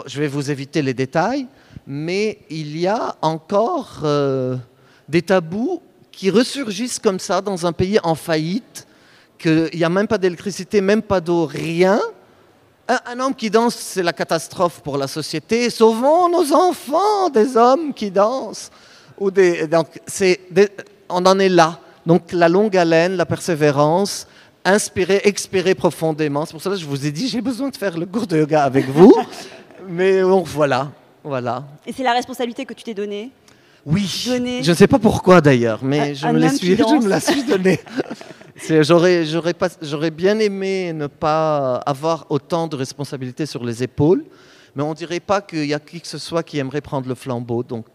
je 0.07 0.21
vais 0.21 0.29
vous 0.29 0.51
éviter 0.51 0.83
les 0.83 0.95
détails, 0.95 1.47
mais 1.87 2.39
il 2.51 2.77
y 2.77 2.89
a 2.89 3.17
encore 3.23 4.05
des 5.09 5.23
tabous 5.23 5.81
qui 6.13 6.31
ressurgissent 6.31 6.99
comme 6.99 7.19
ça 7.19 7.41
dans 7.41 7.67
un 7.67 7.73
pays 7.73 7.99
en 8.03 8.15
faillite 8.15 8.87
qu'il 9.39 9.71
n'y 9.75 9.85
a 9.85 9.89
même 9.89 10.09
pas 10.09 10.19
d'électricité, 10.19 10.81
même 10.81 11.03
pas 11.03 11.21
d'eau, 11.21 11.47
rien. 11.47 12.01
Un, 12.89 13.21
homme 13.21 13.35
qui 13.35 13.51
danse, 13.51 13.75
c'est 13.77 14.03
la 14.03 14.13
catastrophe 14.13 14.81
pour 14.81 14.97
la 14.97 15.07
société. 15.07 15.71
Sauvons 15.71 16.29
nos 16.29 16.53
enfants 16.53 17.29
des 17.29 17.57
hommes 17.57 17.93
qui 17.93 18.11
dansent. 18.11 18.71
Ou 19.19 19.31
des, 19.31 19.67
donc, 19.67 20.01
on 21.09 21.25
en 21.27 21.39
est 21.39 21.49
là. 21.49 21.79
Donc 22.07 22.33
la 22.33 22.49
longue 22.49 22.77
haleine, 22.77 23.17
la 23.17 23.27
persévérance, 23.27 24.27
inspirer, 24.65 25.21
expirer 25.25 25.75
profondément. 25.75 26.47
C'est 26.47 26.53
pour 26.53 26.63
ça 26.63 26.71
que 26.71 26.77
je 26.77 26.87
vous 26.87 27.07
ai 27.07 27.11
dit, 27.11 27.29
j'ai 27.29 27.43
besoin 27.43 27.69
de 27.69 27.77
faire 27.77 27.99
le 27.99 28.07
cours 28.07 28.27
de 28.27 28.39
yoga 28.39 28.65
avec 28.65 28.89
vous. 28.89 29.15
Mais 29.89 30.23
bon, 30.23 30.43
voilà, 30.43 30.91
voilà. 31.23 31.65
Et 31.87 31.93
c'est 31.93 32.03
la 32.03 32.13
responsabilité 32.13 32.65
que 32.65 32.75
tu 32.75 32.85
t'es 32.85 32.95
donnée 32.95 33.31
Oui. 33.87 34.07
Je 34.07 34.71
ne 34.71 34.75
sais 34.75 34.87
pas 34.87 34.99
pourquoi 34.99 35.41
d'ailleurs, 35.41 35.83
mais 35.83 36.15
je, 36.15 36.27
me 36.27 36.49
suis, 36.49 36.77
je 36.77 37.05
me 37.05 37.09
la 37.09 37.21
suis 37.21 37.43
donnée. 37.45 37.81
J'aurais 39.81 40.11
bien 40.11 40.39
aimé 40.39 40.93
ne 40.93 41.07
pas 41.07 41.77
avoir 41.77 42.27
autant 42.31 42.67
de 42.67 42.77
responsabilités 42.77 43.47
sur 43.47 43.65
les 43.65 43.83
épaules, 43.83 44.25
mais 44.75 44.83
on 44.83 44.91
ne 44.91 44.95
dirait 44.95 45.21
pas 45.21 45.41
qu'il 45.41 45.67
y 45.67 45.75
a 45.75 45.81
qui 45.81 46.01
que 46.01 46.09
ce 46.09 46.19
soit 46.19 46.43
qui 46.43 46.59
aimerait 46.59 46.81
prendre 46.81 47.09
le 47.09 47.15
flambeau, 47.15 47.63
donc 47.63 47.87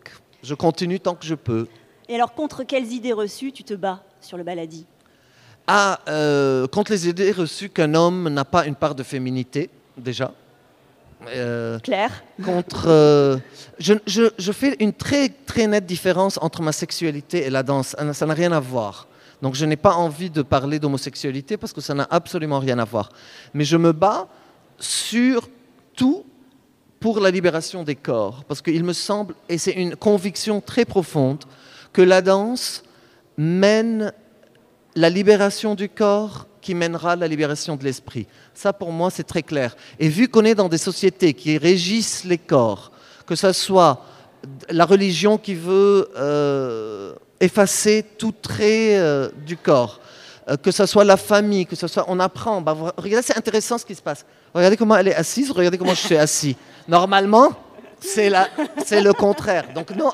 je 0.42 0.54
continue 0.54 1.00
tant 1.00 1.16
que 1.16 1.26
je 1.26 1.36
peux. 1.36 1.68
Et 2.10 2.16
alors, 2.16 2.34
contre 2.34 2.64
quelles 2.64 2.92
idées 2.92 3.14
reçues 3.14 3.52
tu 3.52 3.64
te 3.64 3.74
bats 3.74 4.04
sur 4.20 4.38
le 4.38 4.44
baladi 4.44 4.86
Ah, 5.68 6.00
euh, 6.08 6.68
contre 6.68 6.92
les 6.92 7.08
idées 7.08 7.32
reçues 7.32 7.70
qu'un 7.70 7.94
homme 7.94 8.30
n'a 8.30 8.46
pas 8.46 8.66
une 8.66 8.76
part 8.76 8.96
de 8.96 9.04
féminité, 9.04 9.70
déjà. 9.98 10.34
Euh, 11.30 11.80
Claire 11.80 12.24
Contre. 12.44 12.86
Euh, 12.88 13.38
je, 13.80 13.94
je, 14.06 14.52
fais 14.52 14.76
une 14.80 14.94
très, 14.94 15.30
très 15.30 15.68
nette 15.68 15.86
différence 15.86 16.38
entre 16.42 16.62
ma 16.62 16.72
sexualité 16.72 17.46
et 17.46 17.50
la 17.50 17.64
danse. 17.64 17.96
Ça 18.14 18.26
n'a 18.26 18.34
rien 18.34 18.52
à 18.52 18.60
voir. 18.60 19.08
Donc 19.42 19.56
je 19.56 19.66
n'ai 19.66 19.76
pas 19.76 19.96
envie 19.96 20.30
de 20.30 20.42
parler 20.42 20.80
d'homosexualité 20.80 21.58
parce 21.58 21.74
que 21.74 21.82
ça 21.82 21.94
n'a 21.94 22.08
absolument 22.10 22.60
rien 22.60 22.80
à 22.80 22.86
voir. 22.86 23.10
Mais 23.54 23.66
je 23.66 23.78
me 23.78 23.92
bats 23.92 24.28
sur 24.80 25.50
tout 25.96 26.26
pour 27.00 27.20
la 27.20 27.32
libération 27.32 27.84
des 27.84 27.96
corps. 27.96 28.46
Parce 28.46 28.62
qu'il 28.62 28.84
me 28.84 28.94
semble, 28.94 29.36
et 29.50 29.58
c'est 29.58 29.74
une 29.74 29.96
conviction 29.96 30.62
très 30.62 30.86
profonde, 30.86 31.44
que 31.92 32.02
la 32.02 32.22
danse 32.22 32.84
mène 33.38 34.14
la 34.96 35.10
libération 35.10 35.76
du 35.76 35.90
corps 35.90 36.48
qui 36.64 36.74
mènera 36.74 37.16
la 37.16 37.28
libération 37.28 37.76
de 37.76 37.84
l'esprit. 37.84 38.26
Ça, 38.54 38.74
pour 38.74 38.92
moi, 38.92 39.12
c'est 39.12 39.24
très 39.24 39.44
clair. 39.44 39.76
Et 40.00 40.08
vu 40.08 40.28
qu'on 40.28 40.46
est 40.46 40.56
dans 40.56 40.70
des 40.70 40.80
sociétés 40.80 41.34
qui 41.34 41.58
régissent 41.58 42.24
les 42.24 42.40
corps, 42.40 42.92
que 43.28 43.36
ce 43.36 43.52
soit 43.52 44.06
la 44.70 44.86
religion 44.86 45.38
qui 45.38 45.54
veut 45.54 46.10
euh, 46.18 47.14
effacer 47.40 48.06
tout 48.18 48.34
trait 48.42 48.98
euh, 48.98 49.30
du 49.46 49.58
corps, 49.58 50.00
euh, 50.50 50.58
que 50.58 50.72
ce 50.72 50.86
soit 50.86 51.04
la 51.04 51.18
famille, 51.18 51.66
que 51.66 51.76
ce 51.76 51.88
soit, 51.88 52.06
on 52.08 52.20
apprend. 52.20 52.62
Bah, 52.62 52.76
regardez, 52.98 53.26
c'est 53.26 53.38
intéressant 53.38 53.78
ce 53.78 53.86
qui 53.86 53.96
se 53.96 54.02
passe. 54.02 54.26
Regardez 54.54 54.78
comment 54.78 54.96
elle 54.96 55.10
est 55.10 55.16
assise, 55.16 55.52
regardez 55.52 55.78
comment 55.78 55.94
je 55.94 56.06
suis 56.06 56.18
assis. 56.18 56.56
Normalement, 56.88 57.52
c'est 58.04 59.02
le 59.02 59.14
contraire. 59.14 59.66
Donc, 59.74 59.96
non, 59.96 60.12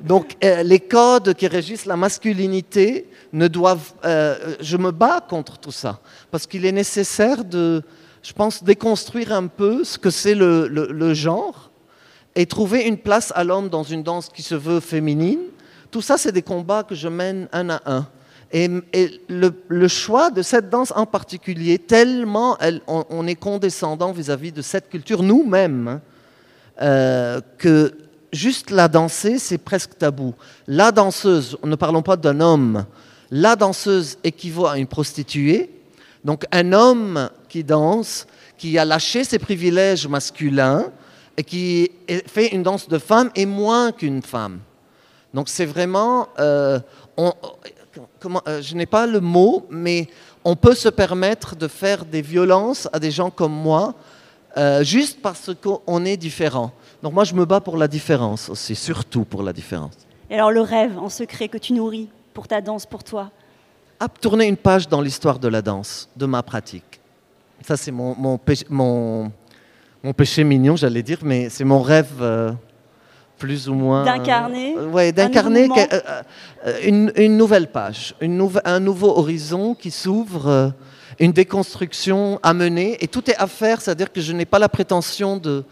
donc 0.00 0.36
euh, 0.42 0.62
les 0.62 0.80
codes 0.80 1.34
qui 1.34 1.46
régissent 1.46 1.86
la 1.86 1.96
masculinité 1.96 3.08
ne 3.32 3.48
doivent. 3.48 3.92
je 4.02 4.76
me 4.76 4.90
bats 4.90 5.20
contre 5.20 5.58
tout 5.58 5.72
ça 5.72 6.00
parce 6.30 6.46
qu'il 6.46 6.64
est 6.64 6.72
nécessaire 6.72 7.44
de, 7.44 7.82
je 8.22 8.32
pense, 8.32 8.62
déconstruire 8.64 9.32
un 9.32 9.46
peu 9.46 9.84
ce 9.84 9.98
que 9.98 10.10
c'est 10.10 10.34
le, 10.34 10.68
le 10.68 11.14
genre 11.14 11.70
et 12.34 12.46
trouver 12.46 12.84
une 12.84 12.98
place 12.98 13.32
à 13.34 13.44
l'homme 13.44 13.68
dans 13.68 13.82
une 13.82 14.02
danse 14.02 14.28
qui 14.28 14.42
se 14.42 14.54
veut 14.54 14.80
féminine 14.80 15.40
tout 15.92 16.00
ça, 16.00 16.16
c'est 16.16 16.32
des 16.32 16.42
combats 16.42 16.82
que 16.82 16.94
je 16.94 17.06
mène 17.06 17.48
un 17.52 17.68
à 17.68 17.80
un. 17.84 18.06
Et, 18.50 18.68
le, 19.28 19.88
choix 19.88 20.30
de 20.30 20.42
cette 20.42 20.70
danse 20.70 20.92
en 20.96 21.06
particulier, 21.06 21.78
tellement 21.78 22.56
on, 22.86 23.26
est 23.26 23.34
condescendant 23.34 24.10
vis-à-vis 24.10 24.52
de 24.52 24.62
cette 24.62 24.88
culture 24.88 25.22
nous-mêmes, 25.22 25.88
hein, 25.88 26.00
euh, 26.80 27.40
que 27.58 27.94
juste 28.32 28.70
la 28.70 28.88
danser, 28.88 29.38
c'est 29.38 29.58
presque 29.58 29.98
tabou. 29.98 30.34
La 30.66 30.92
danseuse, 30.92 31.58
ne 31.62 31.76
parlons 31.76 32.02
pas 32.02 32.16
d'un 32.16 32.40
homme, 32.40 32.86
la 33.30 33.56
danseuse 33.56 34.18
équivaut 34.24 34.66
à 34.66 34.78
une 34.78 34.86
prostituée. 34.86 35.70
Donc 36.24 36.44
un 36.52 36.72
homme 36.72 37.30
qui 37.48 37.64
danse, 37.64 38.26
qui 38.56 38.78
a 38.78 38.84
lâché 38.84 39.24
ses 39.24 39.38
privilèges 39.38 40.06
masculins 40.06 40.86
et 41.36 41.42
qui 41.42 41.90
fait 42.26 42.48
une 42.48 42.62
danse 42.62 42.88
de 42.88 42.98
femme 42.98 43.30
est 43.34 43.46
moins 43.46 43.92
qu'une 43.92 44.22
femme. 44.22 44.60
Donc 45.34 45.48
c'est 45.48 45.64
vraiment, 45.64 46.28
euh, 46.38 46.78
euh, 47.18 47.30
je 48.60 48.74
n'ai 48.74 48.86
pas 48.86 49.06
le 49.06 49.20
mot, 49.20 49.66
mais 49.70 50.08
on 50.44 50.56
peut 50.56 50.74
se 50.74 50.88
permettre 50.88 51.56
de 51.56 51.68
faire 51.68 52.04
des 52.04 52.22
violences 52.22 52.88
à 52.92 52.98
des 52.98 53.10
gens 53.10 53.30
comme 53.30 53.52
moi 53.52 53.94
euh, 54.56 54.84
juste 54.84 55.20
parce 55.22 55.50
qu'on 55.54 56.04
est 56.04 56.16
différent. 56.16 56.72
Donc 57.02 57.12
moi 57.14 57.24
je 57.24 57.34
me 57.34 57.44
bats 57.44 57.60
pour 57.60 57.76
la 57.76 57.88
différence 57.88 58.48
aussi, 58.48 58.74
surtout 58.74 59.24
pour 59.24 59.42
la 59.42 59.52
différence. 59.52 59.94
Et 60.30 60.34
alors 60.34 60.50
le 60.50 60.60
rêve 60.60 60.98
en 60.98 61.08
secret 61.08 61.48
que 61.48 61.58
tu 61.58 61.72
nourris 61.72 62.08
pour 62.34 62.48
ta 62.48 62.60
danse, 62.60 62.86
pour 62.86 63.04
toi? 63.04 63.30
À 64.00 64.08
tourner 64.08 64.46
une 64.46 64.56
page 64.56 64.88
dans 64.88 65.00
l'histoire 65.00 65.38
de 65.38 65.48
la 65.48 65.62
danse, 65.62 66.08
de 66.16 66.26
ma 66.26 66.42
pratique. 66.42 67.00
Ça, 67.64 67.76
c'est 67.76 67.92
mon, 67.92 68.16
mon, 68.16 68.40
mon, 68.68 69.32
mon, 70.02 70.12
péché 70.12 70.42
mignon, 70.42 70.74
j'allais 70.74 71.04
dire, 71.04 71.18
mais 71.22 71.48
c'est 71.48 71.64
mon 71.64 71.80
rêve 71.80 72.20
plus 73.42 73.68
ou 73.68 73.74
moins. 73.74 74.04
D'incarner 74.04 74.76
Ouais, 74.78 75.10
d'incarner 75.10 75.68
euh, 75.68 76.00
euh, 76.64 76.78
une, 76.84 77.12
une, 77.16 77.36
nouvelle 77.36 77.66
page, 77.66 78.14
une 78.20 78.48
un 78.64 78.78
nouveau 78.78 79.18
horizon 79.18 79.74
qui 79.74 79.90
s'ouvre, 79.90 80.46
euh, 80.46 80.68
une 81.18 81.32
déconstruction 81.32 82.38
à 82.42 82.54
mener. 82.54 83.02
Et 83.02 83.08
tout 83.08 83.30
est 83.30 83.36
à 83.36 83.46
faire, 83.46 83.80
c'est-à-dire 83.80 84.12
que 84.12 84.20
je 84.20 84.32
n'ai 84.32 84.44
pas 84.44 84.58
la 84.58 84.68
prétention 84.68 85.36
de, 85.36 85.64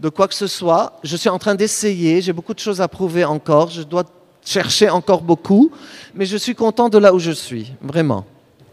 de 0.00 0.08
quoi 0.08 0.28
que 0.28 0.34
ce 0.34 0.46
soit. 0.46 0.98
Je 1.02 1.16
suis 1.16 1.28
en 1.28 1.38
train 1.38 1.54
d'essayer, 1.54 2.20
j'ai 2.20 2.32
beaucoup 2.32 2.54
de 2.54 2.58
choses 2.58 2.80
à 2.80 2.88
prouver 2.88 3.24
encore, 3.24 3.70
je 3.70 3.82
dois 3.82 4.04
chercher 4.44 4.88
encore 4.90 5.22
beaucoup, 5.22 5.70
mais 6.14 6.26
je 6.26 6.36
suis 6.36 6.54
content 6.54 6.88
de 6.88 6.98
là 6.98 7.12
où 7.12 7.18
je 7.18 7.32
suis, 7.32 7.72
vraiment. 7.82 8.24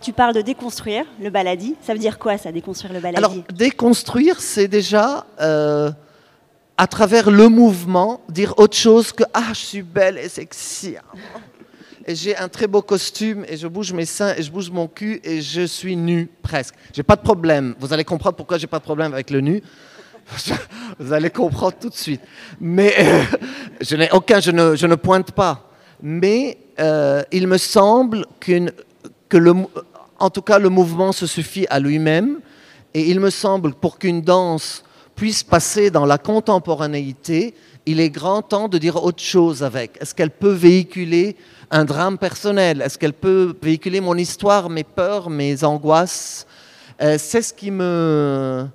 Tu 0.01 0.11
parles 0.11 0.35
de 0.35 0.41
déconstruire 0.41 1.05
le 1.21 1.29
baladi. 1.29 1.75
Ça 1.81 1.93
veut 1.93 1.99
dire 1.99 2.19
quoi, 2.19 2.37
ça, 2.37 2.51
déconstruire 2.51 2.93
le 2.93 2.99
baladi 2.99 3.17
Alors, 3.17 3.35
déconstruire, 3.53 4.41
c'est 4.41 4.67
déjà 4.67 5.25
à 6.77 6.87
travers 6.87 7.29
le 7.29 7.47
mouvement, 7.49 8.21
dire 8.29 8.53
autre 8.57 8.75
chose 8.75 9.11
que 9.11 9.23
Ah, 9.33 9.49
je 9.49 9.59
suis 9.59 9.81
belle 9.81 10.17
et 10.17 10.29
sexy. 10.29 10.95
Et 12.05 12.15
j'ai 12.15 12.35
un 12.35 12.49
très 12.49 12.67
beau 12.67 12.81
costume 12.81 13.45
et 13.47 13.55
je 13.55 13.67
bouge 13.67 13.93
mes 13.93 14.05
seins 14.05 14.35
et 14.35 14.43
je 14.43 14.51
bouge 14.51 14.69
mon 14.69 14.87
cul 14.87 15.21
et 15.23 15.41
je 15.41 15.61
suis 15.61 15.95
nu 15.95 16.29
presque. 16.41 16.75
J'ai 16.93 17.03
pas 17.03 17.15
de 17.15 17.21
problème. 17.21 17.75
Vous 17.79 17.93
allez 17.93 18.03
comprendre 18.03 18.35
pourquoi 18.35 18.57
j'ai 18.57 18.67
pas 18.67 18.79
de 18.79 18.83
problème 18.83 19.13
avec 19.13 19.29
le 19.29 19.39
nu. 19.39 19.63
Vous 20.99 21.13
allez 21.13 21.29
comprendre 21.29 21.77
tout 21.79 21.89
de 21.89 21.95
suite. 21.95 22.21
Mais 22.59 22.93
je 23.81 23.95
n'ai 23.95 24.11
aucun, 24.11 24.39
je 24.39 24.51
ne, 24.51 24.75
je 24.75 24.85
ne, 24.85 24.95
pointe 24.95 25.31
pas. 25.31 25.69
Mais 26.01 26.57
euh, 26.79 27.23
il 27.31 27.47
me 27.47 27.57
semble 27.57 28.25
qu'une, 28.39 28.71
que 29.29 29.37
le, 29.37 29.53
en 30.19 30.29
tout 30.29 30.41
cas, 30.41 30.59
le 30.59 30.69
mouvement 30.69 31.11
se 31.11 31.25
suffit 31.25 31.65
à 31.69 31.79
lui-même. 31.79 32.39
Et 32.93 33.09
il 33.09 33.19
me 33.19 33.29
semble 33.29 33.73
pour 33.73 33.97
qu'une 33.97 34.21
danse 34.21 34.83
puisse 35.15 35.43
passer 35.43 35.89
dans 35.89 36.05
la 36.05 36.17
contemporanéité, 36.17 37.53
il 37.85 37.99
est 37.99 38.09
grand 38.09 38.41
temps 38.41 38.67
de 38.69 38.77
dire 38.77 39.03
autre 39.03 39.21
chose 39.21 39.63
avec. 39.63 39.97
Est-ce 40.01 40.15
qu'elle 40.15 40.31
peut 40.31 40.53
véhiculer 40.53 41.35
un 41.69 41.85
drame 41.85 42.17
personnel? 42.17 42.81
Est-ce 42.81 42.97
qu'elle 42.97 43.13
peut 43.13 43.55
véhiculer 43.61 43.99
mon 43.99 44.15
histoire, 44.17 44.69
mes 44.69 44.83
peurs, 44.83 45.29
mes 45.29 45.63
angoisses? 45.63 46.45
Euh, 47.01 47.17
C'est 47.19 47.41
ce 47.41 47.53
qui 47.53 47.71
me, 47.71 48.65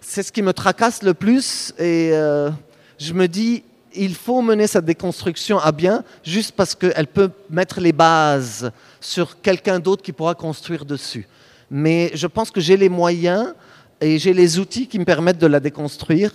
c'est 0.00 0.22
ce 0.22 0.32
qui 0.32 0.42
me 0.42 0.52
tracasse 0.52 1.02
le 1.02 1.14
plus. 1.14 1.72
Et 1.78 2.10
euh, 2.12 2.50
je 2.98 3.12
me 3.14 3.26
dis, 3.26 3.62
il 3.94 4.14
faut 4.14 4.42
mener 4.42 4.66
cette 4.66 4.84
déconstruction 4.84 5.58
à 5.58 5.72
bien, 5.72 6.04
juste 6.24 6.52
parce 6.52 6.74
qu'elle 6.74 7.06
peut 7.06 7.30
mettre 7.50 7.80
les 7.80 7.92
bases 7.92 8.70
sur 9.00 9.40
quelqu'un 9.40 9.78
d'autre 9.78 10.02
qui 10.02 10.12
pourra 10.12 10.34
construire 10.34 10.84
dessus. 10.84 11.26
Mais 11.70 12.10
je 12.14 12.26
pense 12.26 12.50
que 12.50 12.60
j'ai 12.60 12.76
les 12.76 12.88
moyens 12.88 13.54
et 14.00 14.18
j'ai 14.18 14.34
les 14.34 14.58
outils 14.58 14.86
qui 14.86 14.98
me 14.98 15.04
permettent 15.04 15.38
de 15.38 15.46
la 15.46 15.60
déconstruire 15.60 16.32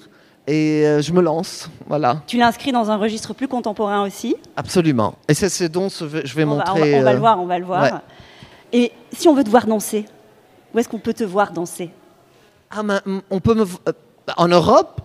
et 0.47 0.83
euh, 0.85 1.01
je 1.01 1.11
me 1.11 1.21
lance. 1.21 1.69
Voilà. 1.87 2.21
Tu 2.25 2.37
l'inscris 2.37 2.71
dans 2.71 2.89
un 2.89 2.95
registre 2.95 3.33
plus 3.33 3.47
contemporain 3.49 4.03
aussi 4.05 4.35
Absolument. 4.55 5.15
Et 5.27 5.33
c'est 5.33 5.49
ce 5.49 5.65
dont 5.65 5.89
je 5.89 6.05
vais 6.05 6.43
on 6.45 6.47
montrer. 6.47 6.91
Va, 6.93 6.97
on, 6.99 7.03
va, 7.03 7.11
le 7.11 7.17
euh, 7.17 7.19
voir, 7.19 7.39
on 7.41 7.45
va 7.45 7.59
le 7.59 7.65
voir. 7.65 8.01
Et 8.71 8.91
si 9.11 9.27
on 9.27 9.33
veut 9.33 9.43
te 9.43 9.49
voir 9.49 9.65
danser, 9.67 10.05
où 10.73 10.79
est-ce 10.79 10.89
qu'on 10.89 10.99
peut 10.99 11.13
te 11.13 11.23
voir 11.23 11.51
danser? 11.51 11.91
Ah, 12.71 12.81
mm, 12.83 13.19
on 13.29 13.39
peut 13.39 13.53
me. 13.53 13.63
euh, 13.63 13.91
En 14.37 14.47
Europe? 14.47 15.01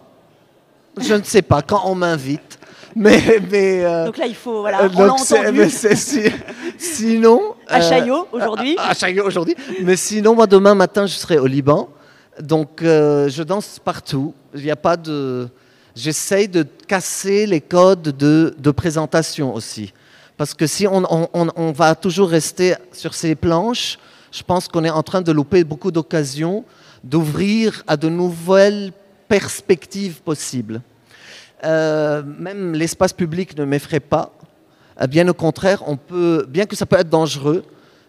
Je 1.00 1.14
ne 1.14 1.22
sais 1.22 1.42
pas, 1.42 1.62
quand 1.62 1.82
on 1.86 1.94
m'invite. 1.94 2.58
Mais. 2.94 3.40
mais 3.50 3.84
euh, 3.84 4.04
Donc 4.06 4.18
là, 4.18 4.26
il 4.26 4.34
faut, 4.34 4.60
voilà, 4.60 4.80
on 4.82 5.02
l'a 5.02 5.12
entendu. 5.14 5.70
si- 5.70 6.30
sinon. 6.76 7.40
À 7.66 7.80
Chaillot, 7.80 8.28
aujourd'hui. 8.32 8.76
À, 8.78 8.90
à 8.90 8.94
Chaillot, 8.94 9.24
aujourd'hui. 9.24 9.54
Mais 9.82 9.96
sinon, 9.96 10.34
moi, 10.34 10.46
demain 10.46 10.74
matin, 10.74 11.06
je 11.06 11.14
serai 11.14 11.38
au 11.38 11.46
Liban. 11.46 11.88
Donc, 12.40 12.82
euh, 12.82 13.28
je 13.28 13.42
danse 13.42 13.78
partout. 13.78 14.34
Il 14.54 14.62
n'y 14.62 14.70
a 14.70 14.76
pas 14.76 14.96
de. 14.96 15.48
J'essaye 15.94 16.48
de 16.48 16.66
casser 16.86 17.46
les 17.46 17.60
codes 17.60 18.16
de, 18.16 18.70
présentation 18.70 19.54
aussi. 19.54 19.92
Parce 20.38 20.54
que 20.54 20.66
si 20.66 20.86
on, 20.86 21.72
va 21.72 21.94
toujours 21.94 22.30
rester 22.30 22.74
sur 22.92 23.12
ces 23.12 23.34
planches, 23.34 23.98
je 24.32 24.42
pense 24.42 24.68
qu'on 24.68 24.84
est 24.84 24.90
en 24.90 25.02
train 25.02 25.20
de 25.20 25.30
louper 25.30 25.64
beaucoup 25.64 25.90
d'occasions 25.90 26.64
d'ouvrir 27.04 27.82
à 27.86 27.98
de 27.98 28.08
nouvelles 28.08 28.92
perspectives 29.28 30.22
possibles. 30.22 30.80
Euh, 31.64 32.22
même 32.38 32.72
l'espace 32.72 33.12
public 33.12 33.56
ne 33.58 33.64
m'effraie 33.66 34.00
pas. 34.00 34.32
Euh, 35.00 35.06
Bien 35.06 35.28
au 35.28 35.34
contraire, 35.34 35.82
on 35.86 35.96
peut, 35.96 36.46
bien 36.48 36.64
que 36.64 36.76
ça 36.76 36.86
peut 36.86 36.96
être 36.96 37.10
dangereux, 37.10 37.64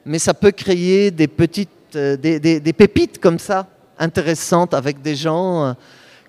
mais 0.06 0.20
ça 0.20 0.34
peut 0.34 0.52
créer 0.52 1.12
des 1.12 1.28
petites, 1.28 1.98
des 1.98 2.74
pépites 2.78 3.20
comme 3.20 3.40
ça, 3.40 3.68
intéressantes 4.00 4.74
avec 4.74 5.02
des 5.02 5.16
gens 5.16 5.66
euh, 5.66 5.74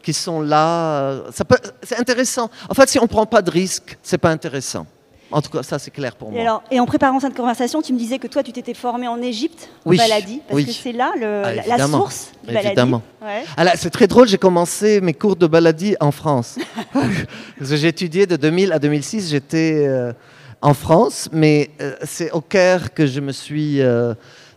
qui 0.03 0.13
sont 0.13 0.41
là. 0.41 1.01
euh, 1.01 1.31
c'est 1.83 1.99
intéressant. 1.99 2.51
En 2.69 2.75
fait, 2.75 2.89
si 2.89 2.99
on 2.99 3.03
ne 3.03 3.09
prend 3.09 3.27
pas 3.27 3.43
de 3.43 3.51
risques, 3.51 3.97
c'est 4.03 4.19
pas 4.19 4.31
intéressant. 4.31 4.87
En 5.31 5.41
tout 5.43 5.51
cas, 5.51 5.63
ça 5.65 5.79
c'est 5.81 5.91
clair 5.91 6.15
pour 6.15 6.29
Et, 6.29 6.33
moi. 6.33 6.41
alors, 6.43 6.63
et 6.71 6.79
en 6.79 6.87
préparant 6.87 7.19
cette 7.19 7.35
conversation, 7.35 7.83
tu 7.83 7.93
me 7.93 7.99
disais 7.99 8.19
que 8.19 8.29
toi, 8.29 8.43
tu 8.45 8.53
t'étais 8.53 8.75
formé 8.75 9.09
en 9.09 9.21
Égypte, 9.21 9.69
au 9.85 9.91
Oui, 9.91 9.97
Baladi, 9.97 10.41
parce 10.47 10.55
oui. 10.57 10.67
que 10.67 10.73
c'est 10.73 10.93
là 10.93 11.11
le- 11.19 11.43
Ah, 11.45 11.77
la- 11.77 11.89
source 11.89 12.31
du 12.43 12.49
Baladi. 12.49 12.67
Évidemment. 12.69 13.03
Ouais. 13.23 13.43
C'est 13.77 13.91
très 13.91 14.07
drôle, 14.07 14.29
j'ai 14.29 14.39
commencé 14.39 15.01
mes 15.01 15.15
cours 15.15 15.35
de 15.35 15.47
baladie 15.49 15.97
en 15.99 16.13
France. 16.13 16.57
J'ai 17.61 17.89
étudié 17.89 18.27
de 18.27 18.37
2000 18.37 18.73
à 18.73 18.79
2006, 18.79 19.31
j'étais 19.31 19.85
euh, 19.89 20.13
en 20.61 20.75
France, 20.75 21.29
mais 21.33 21.71
euh, 21.81 21.95
c'est 22.05 22.31
au 22.33 22.41
Caire 22.41 22.93
que 22.95 23.07
je 23.07 23.21
me 23.21 23.33
suis 23.33 23.81
euh, 23.81 24.15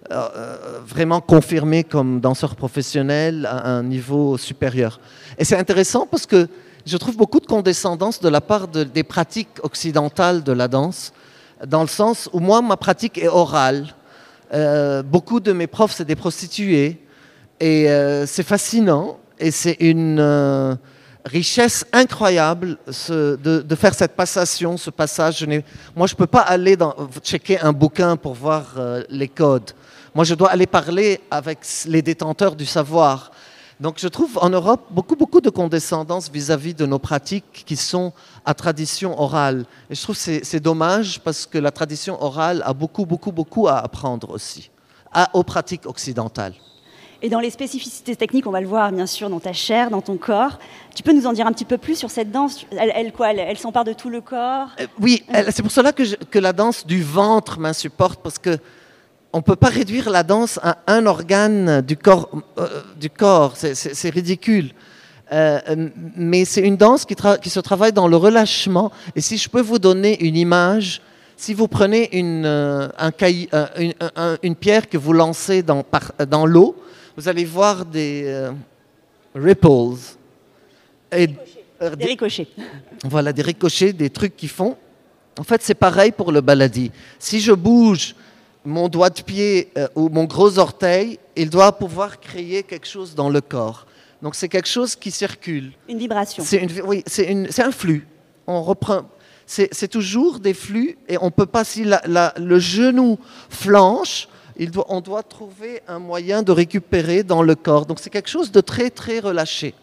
euh, 0.09 0.79
vraiment 0.85 1.19
confirmé 1.19 1.83
comme 1.83 2.21
danseur 2.21 2.55
professionnel 2.55 3.45
à 3.45 3.67
un 3.67 3.83
niveau 3.83 4.37
supérieur. 4.37 5.01
Et 5.37 5.43
c'est 5.43 5.57
intéressant 5.57 6.07
parce 6.09 6.25
que 6.25 6.47
je 6.85 6.95
trouve 6.95 7.17
beaucoup 7.17 7.41
de 7.41 7.45
condescendance 7.45 8.21
de 8.21 8.29
la 8.29 8.39
part 8.39 8.69
de- 8.69 8.85
des 8.85 9.03
pratiques 9.03 9.59
occidentales 9.63 10.43
de 10.43 10.53
la 10.53 10.69
danse, 10.69 11.11
dans 11.65 11.81
le 11.81 11.89
sens 11.89 12.29
où 12.31 12.39
moi, 12.39 12.61
ma 12.61 12.77
pratique 12.77 13.17
est 13.17 13.27
orale. 13.27 13.87
Euh, 14.53 15.03
beaucoup 15.03 15.41
de 15.41 15.51
mes 15.51 15.67
profs, 15.67 15.95
c'est 15.97 16.05
des 16.05 16.15
prostituées. 16.15 17.01
Et 17.59 17.89
euh, 17.89 18.25
c'est 18.25 18.43
fascinant 18.43 19.19
et 19.39 19.51
c'est 19.51 19.75
une 19.81 20.77
richesse 21.25 21.85
incroyable 21.91 22.77
de, 23.09 23.75
faire 23.75 23.93
cette 23.93 24.15
passation, 24.15 24.77
ce 24.77 24.89
passage. 24.89 25.45
Moi, 25.95 26.07
je 26.07 26.13
ne 26.13 26.17
peux 26.17 26.27
pas 26.27 26.41
aller 26.41 26.77
checker 27.21 27.59
un 27.59 27.73
bouquin 27.73 28.15
pour 28.15 28.35
voir 28.35 28.75
les 29.09 29.27
codes. 29.27 29.71
Moi, 30.17 30.23
je 30.23 30.33
dois 30.33 30.49
aller 30.49 30.65
parler 30.65 31.21
avec 31.29 31.59
les 31.85 32.01
détenteurs 32.01 32.55
du 32.55 32.65
savoir. 32.65 33.29
Donc, 33.79 33.99
je 33.99 34.07
trouve 34.07 34.39
en 34.41 34.49
Europe 34.49 34.81
beaucoup, 34.89 35.15
beaucoup 35.15 35.41
de 35.41 35.51
condescendance 35.51 36.31
vis-à-vis 36.31 36.73
de 36.73 36.87
nos 36.87 36.97
pratiques 36.97 37.63
qui 37.67 37.75
sont 37.75 38.11
à 38.43 38.55
tradition 38.55 39.21
orale. 39.21 39.65
Et 39.91 39.93
je 39.93 40.01
trouve 40.01 40.15
que 40.17 40.39
c'est 40.43 40.59
dommage 40.59 41.19
parce 41.19 41.45
que 41.45 41.59
la 41.59 41.69
tradition 41.69 42.19
orale 42.19 42.63
a 42.65 42.73
beaucoup, 42.73 43.05
beaucoup, 43.05 43.31
beaucoup 43.31 43.67
à 43.67 43.77
apprendre 43.77 44.31
aussi 44.31 44.71
à- 45.13 45.29
aux 45.35 45.43
pratiques 45.43 45.85
occidentales. 45.85 46.55
Et 47.21 47.29
dans 47.29 47.39
les 47.39 47.51
spécificités 47.51 48.15
techniques, 48.15 48.47
on 48.47 48.51
va 48.51 48.61
le 48.61 48.67
voir 48.67 48.91
bien 48.91 49.05
sûr 49.05 49.29
dans 49.29 49.39
ta 49.39 49.53
chair, 49.53 49.91
dans 49.91 50.01
ton 50.01 50.17
corps. 50.17 50.57
Tu 50.95 51.03
peux 51.03 51.13
nous 51.13 51.27
en 51.27 51.33
dire 51.33 51.45
un 51.45 51.51
petit 51.53 51.63
peu 51.73 51.77
plus 51.77 51.93
sur 51.95 52.09
cette 52.09 52.31
danse? 52.31 52.65
Elle, 52.71 52.91
elle 52.95 53.11
quoi? 53.13 53.29
Elle, 53.31 53.39
elle 53.39 53.57
s'empare 53.59 53.83
de 53.83 53.93
tout 53.93 54.09
le 54.09 54.21
corps? 54.21 54.69
Euh, 54.81 54.87
Oui, 54.99 55.23
c'est 55.51 55.61
pour 55.61 55.71
cela 55.71 55.91
que, 55.93 56.03
je- 56.05 56.15
que 56.15 56.39
la 56.39 56.53
danse 56.53 56.87
du 56.87 57.03
ventre 57.03 57.59
m'insupporte, 57.59 58.19
parce 58.23 58.39
que 58.39 58.57
on 59.33 59.37
ne 59.37 59.43
peut 59.43 59.55
pas 59.55 59.67
réduire 59.69 60.09
la 60.09 60.23
danse 60.23 60.59
à 60.63 60.77
un 60.87 61.05
organe 61.05 61.81
du 61.81 61.97
corps. 61.97 62.29
euh, 62.57 62.67
du 62.99 63.09
corps. 63.09 63.55
C'est- 63.57 64.09
ridicule. 64.09 64.71
Euh, 65.33 65.59
mais 66.15 66.45
c'est 66.45 66.61
une 66.61 66.77
danse 66.77 67.05
qui, 67.05 67.15
se 67.49 67.59
travaille 67.59 67.91
dans 67.91 68.07
le 68.07 68.15
relâchement. 68.15 68.91
Et 69.15 69.21
si 69.21 69.37
je 69.37 69.49
peux 69.49 69.61
vous 69.61 69.77
donner 69.79 70.23
une 70.25 70.37
image, 70.37 71.01
si 71.35 71.53
vous 71.53 71.67
prenez 71.67 72.17
une, 72.17 72.45
euh, 72.45 72.87
un 72.97 73.11
cailloux- 73.11 73.49
une, 73.77 73.93
un- 74.15 74.37
une 74.41 74.55
pierre 74.55 74.87
que 74.89 74.97
vous 74.97 75.11
lancez 75.13 75.61
dans, 75.63 75.83
dans 76.29 76.45
l'eau, 76.45 76.75
vous 77.17 77.27
allez 77.27 77.43
voir 77.45 77.83
des 77.85 78.47
ripples. 79.35 79.97
Et, 81.11 81.27
Des 81.27 82.05
ricochets. 82.05 82.47
voilà, 83.03 83.33
des 83.33 83.41
ricochets, 83.41 83.93
des 83.93 84.09
trucs 84.09 84.35
qui 84.35 84.47
font. 84.47 84.77
En 85.39 85.43
fait, 85.43 85.61
c'est 85.61 85.75
pareil 85.75 86.11
pour 86.11 86.31
le 86.31 86.41
baladi. 86.41 86.91
Si 87.19 87.39
je 87.39 87.51
bouge 87.51 88.15
mon 88.67 88.87
doigt 88.89 89.09
de 89.09 89.21
pied 89.21 89.69
euh, 89.77 89.87
ou 89.95 90.09
mon 90.09 90.25
gros 90.25 90.59
orteil, 90.59 91.19
il 91.35 91.49
doit 91.49 91.71
pouvoir 91.71 92.19
créer 92.19 92.63
quelque 92.63 92.87
chose 92.87 93.15
dans 93.15 93.29
le 93.29 93.41
corps. 93.41 93.85
Donc 94.21 94.35
c'est 94.35 94.49
quelque 94.49 94.67
chose 94.67 94.95
qui 94.95 95.11
circule. 95.11 95.71
Une 95.87 95.99
vibration. 95.99 96.43
C'est 96.45 96.57
une, 96.57 96.71
oui, 96.85 97.03
c'est 97.07 97.63
un 97.63 97.71
flux. 97.71 98.07
On 98.45 98.61
reprend. 98.61 99.03
C'est 99.45 99.87
toujours 99.87 100.39
des 100.39 100.53
flux 100.53 100.97
et 101.07 101.17
on 101.21 101.31
peut 101.31 101.45
pas 101.45 101.63
si 101.63 101.85
la- 101.85 102.01
la- 102.05 102.33
le 102.37 102.59
genou 102.59 103.17
flanche, 103.49 104.27
il 104.57 104.71
doit, 104.71 104.85
on 104.89 104.99
doit 104.99 105.23
trouver 105.23 105.81
un 105.87 105.99
moyen 105.99 106.43
de 106.43 106.51
récupérer 106.51 107.23
dans 107.23 107.41
le 107.43 107.55
corps. 107.55 107.85
Donc 107.85 107.99
c'est 108.01 108.09
quelque 108.09 108.29
chose 108.29 108.51
de 108.51 108.59
très 108.59 108.89
très 108.89 109.19
relâché, 109.19 109.73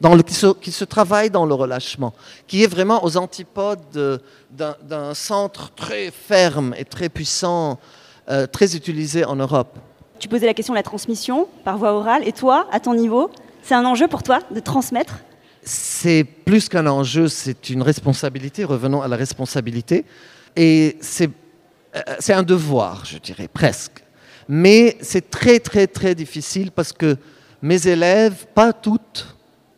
dans 0.00 0.14
le, 0.14 0.22
qui, 0.22 0.34
se, 0.34 0.52
qui 0.54 0.70
se 0.70 0.84
travaille 0.84 1.30
dans 1.30 1.46
le 1.46 1.54
relâchement, 1.54 2.12
qui 2.46 2.62
est 2.62 2.68
vraiment 2.68 3.02
aux 3.04 3.16
antipodes 3.16 3.80
de- 3.92 4.20
d'un 4.52 4.76
d'un 4.82 5.14
centre 5.14 5.72
très 5.74 6.12
ferme 6.12 6.72
et 6.78 6.84
très 6.84 7.08
puissant, 7.08 7.80
euh, 8.28 8.46
très 8.46 8.76
utilisé 8.76 9.24
en 9.24 9.36
Europe. 9.36 9.78
Tu 10.18 10.28
posais 10.28 10.46
la 10.46 10.54
question 10.54 10.74
de 10.74 10.78
la 10.78 10.82
transmission 10.82 11.48
par 11.64 11.76
voie 11.78 11.92
orale. 11.92 12.26
Et 12.26 12.32
toi, 12.32 12.66
à 12.70 12.80
ton 12.80 12.94
niveau, 12.94 13.30
c'est 13.62 13.74
un 13.74 13.84
enjeu 13.84 14.08
pour 14.08 14.22
toi 14.22 14.40
de 14.50 14.60
transmettre? 14.60 15.18
C'est 15.62 16.24
plus 16.24 16.68
qu'un 16.68 16.86
enjeu, 16.86 17.28
c'est 17.28 17.70
une 17.70 17.82
responsabilité. 17.82 18.64
Revenons 18.64 19.02
à 19.02 19.08
la 19.08 19.16
responsabilité. 19.16 20.04
Et 20.56 20.96
c'est 21.00 21.30
euh, 21.96 22.00
c'est 22.18 22.32
un 22.32 22.42
devoir, 22.42 23.04
je 23.04 23.18
dirais, 23.18 23.48
presque. 23.48 24.02
Mais 24.48 24.96
c'est 25.00 25.30
très, 25.30 25.60
très, 25.60 25.86
très 25.86 26.14
difficile 26.14 26.70
parce 26.70 26.92
que 26.92 27.16
mes 27.62 27.86
élèves, 27.86 28.46
pas 28.54 28.72
toutes, 28.72 29.36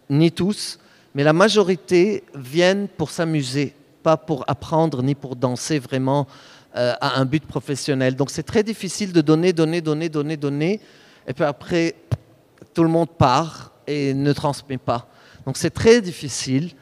ni 0.08 0.32
tous, 0.32 0.78
mais 1.14 1.24
la 1.24 1.32
majorité 1.32 2.24
viennent 2.34 2.88
pour 2.88 3.10
s'amuser, 3.10 3.74
pas 4.02 4.16
pour 4.16 4.44
apprendre 4.48 5.02
ni 5.02 5.14
pour 5.14 5.36
danser 5.36 5.78
vraiment 5.78 6.26
euh, 6.76 6.92
à 7.00 7.18
un 7.20 7.24
but 7.24 7.44
professionnel. 7.46 8.14
Donc 8.16 8.30
c'est 8.30 8.42
très 8.42 8.62
difficile 8.62 9.12
de 9.12 9.20
donner, 9.20 9.52
donner, 9.52 9.80
donner, 9.80 10.08
donner, 10.08 10.36
donner, 10.36 10.80
et 11.26 11.32
puis 11.32 11.44
après, 11.44 11.94
tout 12.74 12.82
le 12.82 12.88
monde 12.90 13.08
part 13.10 13.72
et 13.86 14.12
ne 14.14 14.32
transmet 14.32 14.78
pas. 14.78 15.06
Donc 15.46 15.56
c'est 15.56 15.70
très 15.70 16.00
difficile, 16.00 16.72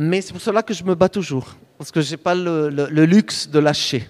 mais 0.00 0.20
c'est 0.20 0.32
pour 0.32 0.40
cela 0.42 0.62
que 0.62 0.74
je 0.74 0.84
me 0.84 0.94
bats 0.94 1.08
toujours, 1.08 1.54
parce 1.78 1.90
que 1.90 2.00
je 2.00 2.10
n'ai 2.12 2.16
pas 2.16 2.34
le, 2.34 2.68
le- 2.70 2.88
le 2.90 3.04
luxe 3.04 3.48
de 3.48 3.58
lâcher. 3.58 4.08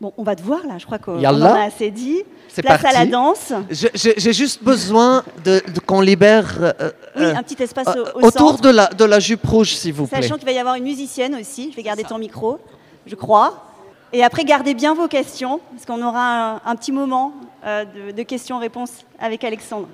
Bon, 0.00 0.12
on 0.16 0.22
va 0.22 0.36
te 0.36 0.42
voir 0.42 0.64
là, 0.64 0.78
je 0.78 0.86
crois 0.86 0.98
qu'on 0.98 1.18
en 1.24 1.42
a 1.42 1.62
assez 1.64 1.90
dit. 1.90 2.22
C'est 2.48 2.62
Place 2.62 2.84
à 2.84 2.92
la 2.92 3.04
danse. 3.06 3.52
J'ai 3.70 4.32
juste 4.32 4.62
besoin 4.62 5.24
de, 5.44 5.60
de- 5.74 5.80
qu'on 5.80 6.00
libère 6.00 6.54
euh, 6.60 6.72
Oui, 7.16 7.22
euh, 7.24 7.34
un 7.34 7.42
petit 7.42 7.60
espace 7.62 7.88
euh, 7.88 8.04
au, 8.14 8.20
au 8.20 8.26
autour 8.28 8.50
centre. 8.50 8.62
de 8.62 8.68
la, 8.70 8.86
de 8.88 9.04
la 9.04 9.18
jupe 9.20 9.44
rouge, 9.44 9.74
s'il 9.74 9.92
vous 9.92 10.06
plaît. 10.06 10.22
Sachant 10.22 10.36
qu'il 10.36 10.46
va 10.46 10.52
y 10.52 10.58
avoir 10.58 10.76
une 10.76 10.84
musicienne 10.84 11.34
aussi. 11.34 11.70
Je 11.72 11.76
vais 11.76 11.82
garder 11.82 12.04
ton 12.04 12.18
micro, 12.18 12.58
je 13.06 13.14
crois. 13.16 13.64
Et 14.12 14.24
après, 14.24 14.44
gardez 14.44 14.74
bien 14.74 14.94
vos 14.94 15.06
questions, 15.06 15.60
parce 15.70 15.84
qu'on 15.84 16.02
aura 16.02 16.60
un, 16.64 16.76
petit 16.76 16.92
moment 16.92 17.34
euh, 17.64 17.84
de 18.12 18.22
questions-réponses 18.22 19.04
avec 19.18 19.44
Alexandre. 19.44 19.88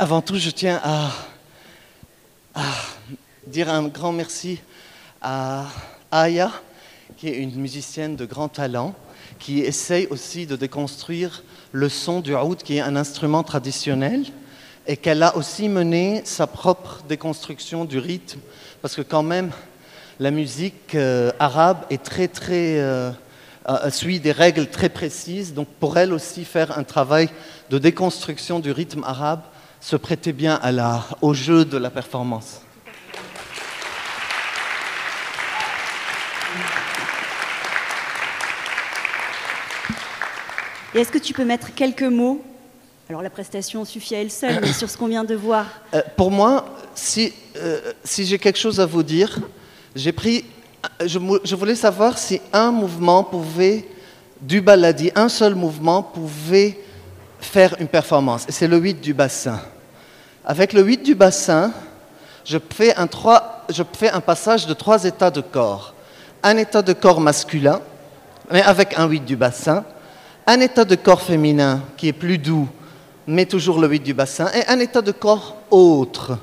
Avant 0.00 0.22
tout, 0.22 0.36
je 0.36 0.48
tiens 0.48 0.80
à, 0.82 1.10
dire 3.46 3.68
un 3.68 3.86
grand 3.86 4.12
merci 4.12 4.58
à 5.20 5.66
Aya, 6.10 6.50
qui 7.18 7.28
est 7.28 7.36
une 7.36 7.54
musicienne 7.56 8.16
de 8.16 8.24
grand 8.24 8.48
talent, 8.48 8.94
qui 9.38 9.60
essaye 9.60 10.06
aussi 10.06 10.46
de 10.46 10.56
déconstruire 10.56 11.42
le 11.72 11.90
son 11.90 12.20
du 12.20 12.34
oud, 12.34 12.62
qui 12.62 12.78
est 12.78 12.80
un 12.80 12.96
instrument 12.96 13.42
traditionnel, 13.42 14.24
et 14.86 14.96
qu'elle 14.96 15.22
a 15.22 15.36
aussi 15.36 15.68
mené 15.68 16.22
sa 16.24 16.46
propre 16.46 17.02
déconstruction 17.06 17.84
du 17.84 17.98
rythme, 17.98 18.40
parce 18.80 18.94
que 18.94 19.02
quand 19.02 19.22
même, 19.22 19.50
la 20.18 20.30
musique 20.30 20.94
euh, 20.94 21.30
arabe 21.38 21.84
est 21.90 22.02
très, 22.02 22.26
très... 22.26 22.80
Euh, 22.80 23.12
suit 23.90 24.18
des 24.18 24.32
règles 24.32 24.66
très 24.66 24.88
précises, 24.88 25.52
donc 25.52 25.68
pour 25.78 25.98
elle 25.98 26.14
aussi 26.14 26.46
faire 26.46 26.76
un 26.78 26.82
travail 26.82 27.28
de 27.68 27.78
déconstruction 27.78 28.58
du 28.58 28.72
rythme 28.72 29.04
arabe 29.04 29.42
se 29.80 29.96
prêtait 29.96 30.32
bien 30.32 30.56
à 30.62 30.72
la, 30.72 31.04
au 31.22 31.34
jeu 31.34 31.64
de 31.64 31.78
la 31.78 31.90
performance. 31.90 32.60
Et 40.94 41.00
est-ce 41.00 41.10
que 41.10 41.18
tu 41.18 41.32
peux 41.32 41.44
mettre 41.44 41.72
quelques 41.74 42.02
mots? 42.02 42.42
Alors 43.08 43.22
la 43.22 43.30
prestation 43.30 43.84
suffit 43.84 44.14
à 44.14 44.20
elle 44.20 44.30
seule, 44.30 44.60
mais 44.60 44.72
sur 44.72 44.90
ce 44.90 44.96
qu'on 44.96 45.06
vient 45.08 45.24
de 45.24 45.34
voir. 45.34 45.66
Euh, 45.94 46.02
pour 46.16 46.30
moi, 46.30 46.64
si, 46.94 47.32
euh, 47.56 47.92
si 48.04 48.24
j'ai 48.24 48.38
quelque 48.38 48.58
chose 48.58 48.80
à 48.80 48.86
vous 48.86 49.02
dire, 49.02 49.38
j'ai 49.96 50.12
pris. 50.12 50.44
Je, 51.04 51.18
je, 51.44 51.56
voulais 51.56 51.74
savoir 51.74 52.18
si 52.18 52.40
un 52.52 52.70
mouvement 52.70 53.22
pouvait, 53.22 53.86
du 54.40 54.60
baladi, 54.60 55.10
un 55.14 55.28
seul 55.28 55.54
mouvement 55.54 56.02
pouvait 56.02 56.78
faire 57.40 57.74
une 57.80 57.88
performance. 57.88 58.46
Et 58.48 58.52
c'est 58.52 58.68
le 58.68 58.78
8 58.78 59.00
du 59.00 59.14
bassin. 59.14 59.60
Avec 60.44 60.72
le 60.72 60.82
8 60.82 61.02
du 61.02 61.14
bassin, 61.14 61.72
je 62.44 62.58
fais, 62.74 62.94
un 62.96 64.20
passage 64.20 64.66
de 64.66 64.74
trois 64.74 65.04
états 65.04 65.30
de 65.30 65.40
corps. 65.40 65.94
Un 66.42 66.56
état 66.56 66.82
de 66.82 66.92
corps 66.92 67.20
masculin, 67.20 67.80
mais 68.50 68.62
avec 68.62 68.98
un 68.98 69.06
8 69.06 69.20
du 69.20 69.36
bassin. 69.36 69.84
Un 70.46 70.60
état 70.60 70.84
de 70.84 70.94
corps 70.94 71.22
féminin 71.22 71.82
qui 71.96 72.08
est 72.08 72.12
plus 72.12 72.38
doux, 72.38 72.68
mais 73.26 73.46
toujours 73.46 73.78
le 73.78 73.88
8 73.88 74.00
du 74.00 74.14
bassin. 74.14 74.48
Et 74.54 74.66
un 74.68 74.80
état 74.80 75.02
de 75.02 75.12
corps 75.12 75.56
autre, 75.70 76.38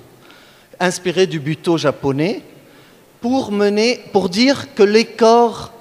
inspiré 0.79 1.27
du 1.27 1.39
buto 1.39 1.77
japonais, 1.77 2.43
pour, 3.19 3.51
pour 4.13 4.29
dire 4.29 4.75
que 4.75 4.83
les 4.83 5.05
corps, 5.05 5.71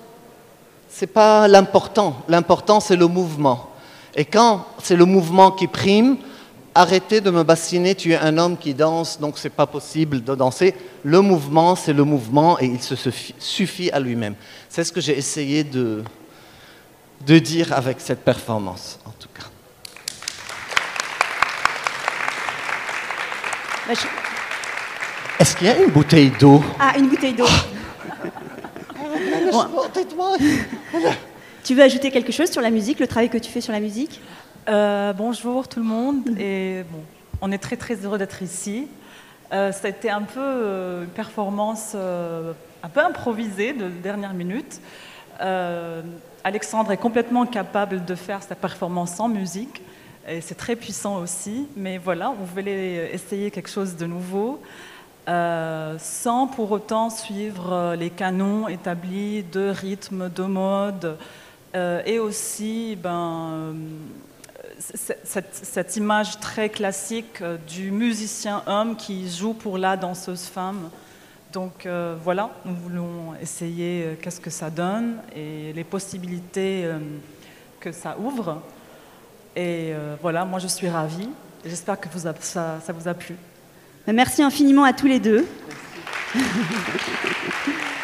ce 0.91 1.05
n'est 1.05 1.09
pas 1.09 1.47
l'important. 1.47 2.23
L'important, 2.29 2.81
c'est 2.81 2.97
le 2.97 3.07
mouvement. 3.07 3.71
Et 4.17 4.25
quand 4.25 4.67
c'est 4.83 4.97
le 4.97 5.05
mouvement 5.05 5.51
qui 5.51 5.67
prime, 5.67 6.17
arrêtez 6.75 7.21
de 7.21 7.31
me 7.31 7.43
bassiner, 7.43 7.95
tu 7.95 8.13
es 8.13 8.17
un 8.17 8.39
homme 8.39 8.57
qui 8.57 8.73
danse, 8.73 9.21
donc 9.21 9.37
c'est 9.37 9.51
pas 9.51 9.67
possible 9.67 10.25
de 10.25 10.35
danser. 10.35 10.75
Le 11.05 11.21
mouvement, 11.21 11.77
c'est 11.77 11.93
le 11.93 12.03
mouvement 12.05 12.59
et 12.59 12.65
il 12.65 12.83
se 12.83 12.95
suffit 13.39 13.91
à 13.91 14.01
lui-même. 14.01 14.35
C'est 14.71 14.85
ce 14.85 14.93
que 14.93 15.03
j'ai 15.03 15.19
essayé 15.19 15.65
de, 15.65 16.03
de 17.27 17.39
dire 17.39 17.75
avec 17.75 18.01
cette 18.01 18.25
performance, 18.25 18.99
en 19.05 19.11
tout 19.11 19.29
cas. 19.35 19.45
Bah, 23.87 23.93
Est-ce 25.39 25.57
qu'il 25.57 25.67
y 25.67 25.71
a 25.71 25.79
une 25.79 25.91
bouteille 25.91 26.33
d'eau? 26.41 26.65
Ah, 26.81 26.95
une 26.99 27.09
bouteille 27.09 27.35
d'eau. 27.35 27.47
Tu 31.67 31.75
veux 31.75 31.83
ajouter 31.83 32.13
quelque 32.13 32.31
chose 32.31 32.49
sur 32.49 32.63
la 32.63 32.71
musique, 32.71 33.01
le 33.01 33.09
travail 33.09 33.29
que 33.29 33.39
tu 33.39 33.51
fais 33.51 33.61
sur 33.61 33.73
la 33.73 33.81
musique? 33.81 34.21
Euh, 34.69 35.13
Bonjour 35.13 35.67
tout 35.67 35.81
le 35.81 35.85
monde. 35.85 36.23
Et 36.39 36.85
bon, 36.89 37.01
on 37.41 37.51
est 37.51 37.59
très 37.59 37.77
très 37.77 37.97
heureux 37.97 38.19
d'être 38.19 38.41
ici. 38.41 38.87
Euh, 39.53 39.73
ça 39.73 39.89
a 39.89 39.91
été 39.91 40.09
un 40.09 40.23
peu 40.23 40.39
euh, 40.39 41.03
une 41.03 41.09
performance 41.09 41.97
un 41.97 42.89
peu 42.89 43.01
improvisée 43.01 43.73
de 43.73 43.89
dernière 43.89 44.33
minute. 44.33 44.81
Alexandre 46.45 46.93
est 46.93 46.99
complètement 46.99 47.47
capable 47.47 48.05
de 48.05 48.15
faire 48.15 48.45
sa 48.45 48.55
performance 48.55 49.17
sans 49.17 49.29
musique. 49.29 49.83
Et 50.29 50.41
c'est 50.43 50.55
très 50.55 50.77
puissant 50.77 51.21
aussi. 51.21 51.67
Mais 51.75 51.99
voilà, 51.99 52.31
on 52.31 52.45
voulait 52.45 53.13
essayer 53.13 53.51
quelque 53.51 53.71
chose 53.71 53.97
de 53.97 54.07
nouveau. 54.07 54.63
sans 55.27 56.47
pour 56.47 56.71
autant 56.71 57.11
suivre 57.11 57.97
les 57.99 58.11
canons 58.11 58.69
établis 58.69 59.43
de 59.43 59.69
rythme, 59.71 60.31
de 60.31 60.45
mode, 60.45 61.19
euh, 61.75 62.03
et 62.07 62.19
aussi 62.19 62.97
ben, 63.03 63.75
cette, 64.79 65.97
image 65.97 66.39
très 66.41 66.69
classique 66.69 67.43
euh, 67.43 67.57
du 67.69 67.91
musicien 67.91 68.63
homme 68.67 68.97
qui 68.97 69.29
joue 69.31 69.53
pour 69.53 69.77
la 69.77 69.97
danseuse 69.97 70.45
femme. 70.45 70.91
Donc 71.53 71.85
euh, 71.87 72.17
voilà, 72.23 72.51
nous 72.65 72.75
voulons 72.75 73.35
essayer 73.41 74.17
qu'est-ce 74.23 74.41
que 74.41 74.51
ça 74.51 74.71
donne 74.71 75.17
et 75.35 75.73
les 75.73 75.85
possibilités 75.85 76.89
que 77.81 77.93
ça 77.93 78.17
ouvre. 78.19 78.63
Et 79.55 79.95
voilà, 80.21 80.45
moi 80.45 80.59
je 80.59 80.67
suis 80.67 80.89
ravie. 80.89 81.31
J'espère 81.65 81.99
que 81.99 82.09
ça, 82.19 82.79
ça, 82.81 82.93
vous 82.93 83.09
a 83.09 83.15
plu. 83.15 83.37
Merci 84.07 84.43
infiniment 84.43 84.85
à 84.85 84.93
tous 84.93 85.07
les 85.07 85.19
deux. 85.19 85.47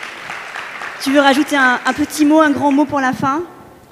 tu 1.02 1.12
veux 1.12 1.20
rajouter 1.20 1.56
un, 1.56 1.80
un 1.84 1.92
petit 1.92 2.24
mot, 2.24 2.40
un 2.40 2.50
grand 2.50 2.70
mot 2.70 2.84
pour 2.84 3.00
la 3.00 3.12
fin? 3.12 3.42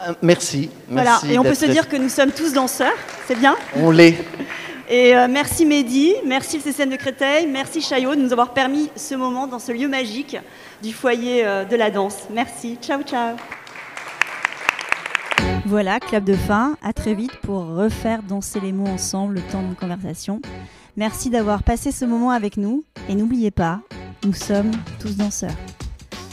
Euh, 0.07 0.15
merci. 0.23 0.71
Voilà, 0.89 1.21
et 1.29 1.39
on 1.39 1.43
peut 1.43 1.55
se 1.55 1.67
dire 1.67 1.89
que 1.89 1.97
nous 1.97 2.09
sommes 2.09 2.31
tous 2.31 2.53
danseurs, 2.53 2.95
c'est 3.27 3.39
bien? 3.39 3.57
On 3.77 3.91
l'est. 3.91 4.17
Et 4.89 5.15
euh, 5.15 5.29
merci 5.31 5.67
Mehdi, 5.67 6.15
merci 6.25 6.57
le 6.57 6.63
CCN 6.63 6.91
de 6.91 6.97
Créteil, 6.97 7.47
merci 7.47 7.81
Chaillot 7.81 8.17
de 8.17 8.21
nous 8.21 8.33
avoir 8.33 8.53
permis 8.53 8.91
ce 8.97 9.15
moment 9.15 9.47
dans 9.47 9.61
ce 9.61 9.71
lieu 9.71 9.87
magique 9.89 10.37
du 10.83 10.93
foyer 10.93 11.45
euh, 11.45 11.65
de 11.65 11.77
la 11.77 11.91
danse. 11.91 12.17
Merci, 12.33 12.77
ciao 12.81 13.03
ciao. 13.03 13.37
Voilà, 15.67 16.01
clap 16.01 16.25
de 16.25 16.35
fin, 16.35 16.77
à 16.83 16.93
très 16.93 17.15
vite 17.15 17.37
pour 17.43 17.67
refaire 17.67 18.23
danser 18.23 18.59
les 18.61 18.73
mots 18.73 18.89
ensemble 18.89 19.35
le 19.35 19.43
temps 19.43 19.63
de 19.63 19.75
conversation. 19.75 20.41
Merci 20.97 21.31
d'avoir 21.31 21.63
passé 21.63 21.93
ce 21.93 22.05
moment 22.05 22.31
avec 22.31 22.57
nous 22.57 22.83
et 23.09 23.15
n'oubliez 23.15 23.51
pas, 23.51 23.81
nous 24.25 24.35
sommes 24.35 24.73
tous 25.01 25.17
danseurs. 25.17 25.51